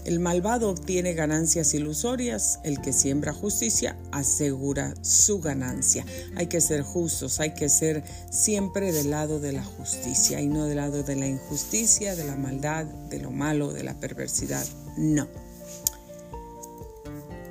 El 0.05 0.19
malvado 0.19 0.69
obtiene 0.69 1.15
ganancias 1.15 1.75
ilusorias, 1.75 2.59
el 2.65 2.81
que 2.81 2.93
siembra 2.93 3.33
justicia 3.33 3.97
asegura 4.11 4.95
su 5.03 5.41
ganancia. 5.41 6.05
Hay 6.35 6.49
que 6.49 6.61
ser 6.61 6.83
justos, 6.83 7.39
hay 7.39 7.55
que 7.55 7.69
ser 7.69 8.03
siempre 8.29 8.91
del 8.91 9.11
lado 9.11 9.39
de 9.39 9.53
la 9.53 9.63
justicia 9.63 10.41
y 10.41 10.49
no 10.49 10.67
del 10.67 10.77
lado 10.77 11.05
de 11.05 11.15
la 11.15 11.29
injusticia, 11.29 12.17
de 12.17 12.25
la 12.25 12.35
maldad, 12.35 12.85
de 12.85 13.21
lo 13.21 13.31
malo, 13.31 13.73
de 13.73 13.85
la 13.85 13.95
perversidad. 14.01 14.67
No. 14.97 15.29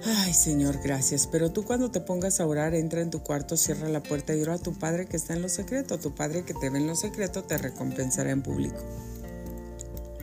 Ay 0.04 0.34
Señor, 0.34 0.80
gracias. 0.84 1.28
Pero 1.28 1.52
tú 1.52 1.64
cuando 1.64 1.89
te 1.89 2.02
pongas 2.02 2.41
a 2.41 2.45
orar, 2.45 2.76
entra 2.76 3.02
en 3.02 3.12
tu 3.12 3.24
cuarto, 3.24 3.56
cierra 3.56 3.88
la 3.88 4.04
puerta 4.04 4.36
y 4.36 4.41
ora 4.41 4.56
a 4.56 4.60
tu 4.60 4.74
Padre 4.74 5.06
que 5.06 5.16
está 5.16 5.34
en 5.34 5.41
lo 5.41 5.47
secreto. 5.47 5.99
Tu 5.99 6.14
Padre 6.14 6.43
que 6.43 6.54
te 6.54 6.70
ve 6.70 6.80
en 6.80 6.88
lo 6.88 6.95
secreto 6.95 7.43
te 7.43 7.58
recompensará 7.58 8.32
en 8.32 8.41
público. 8.41 8.80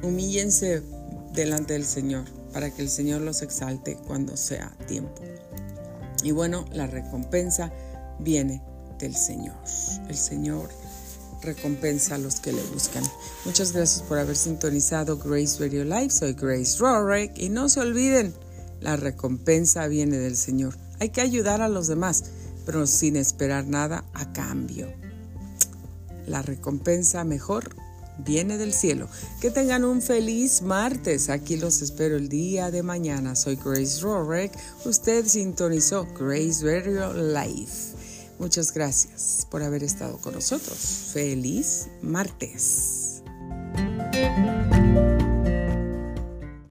Humíllense 0.02 0.82
delante 1.42 1.74
del 1.74 1.84
Señor, 1.84 2.24
para 2.52 2.70
que 2.70 2.82
el 2.82 2.90
Señor 2.90 3.20
los 3.20 3.42
exalte 3.42 3.96
cuando 4.06 4.36
sea 4.36 4.76
tiempo. 4.86 5.22
Y 6.22 6.32
bueno, 6.32 6.64
la 6.72 6.86
recompensa 6.86 7.72
viene 8.18 8.62
del 8.98 9.14
Señor. 9.14 9.56
El 10.08 10.16
Señor 10.16 10.68
recompensa 11.42 12.16
a 12.16 12.18
los 12.18 12.40
que 12.40 12.52
le 12.52 12.62
buscan. 12.72 13.04
Muchas 13.44 13.72
gracias 13.72 14.02
por 14.02 14.18
haber 14.18 14.36
sintonizado 14.36 15.18
Grace 15.18 15.58
Radio 15.60 15.84
Live. 15.84 16.10
Soy 16.10 16.32
Grace 16.32 16.78
Rorick 16.78 17.38
y 17.38 17.48
no 17.48 17.68
se 17.68 17.80
olviden, 17.80 18.34
la 18.80 18.96
recompensa 18.96 19.86
viene 19.86 20.18
del 20.18 20.36
Señor. 20.36 20.76
Hay 20.98 21.10
que 21.10 21.20
ayudar 21.20 21.62
a 21.62 21.68
los 21.68 21.86
demás, 21.86 22.24
pero 22.66 22.86
sin 22.86 23.16
esperar 23.16 23.66
nada 23.66 24.04
a 24.14 24.32
cambio. 24.32 24.92
La 26.26 26.42
recompensa 26.42 27.24
mejor 27.24 27.70
viene 28.18 28.58
del 28.58 28.72
cielo. 28.72 29.08
Que 29.40 29.50
tengan 29.50 29.84
un 29.84 30.02
feliz 30.02 30.62
martes. 30.62 31.30
Aquí 31.30 31.56
los 31.56 31.82
espero 31.82 32.16
el 32.16 32.28
día 32.28 32.70
de 32.70 32.82
mañana. 32.82 33.34
Soy 33.36 33.56
Grace 33.56 34.00
Rorek. 34.00 34.52
Usted 34.84 35.26
sintonizó 35.26 36.06
Grace 36.18 36.64
Radio 36.64 37.12
Live. 37.14 37.72
Muchas 38.38 38.72
gracias 38.72 39.46
por 39.50 39.62
haber 39.62 39.82
estado 39.82 40.18
con 40.18 40.34
nosotros. 40.34 41.10
Feliz 41.12 41.88
martes. 42.02 43.07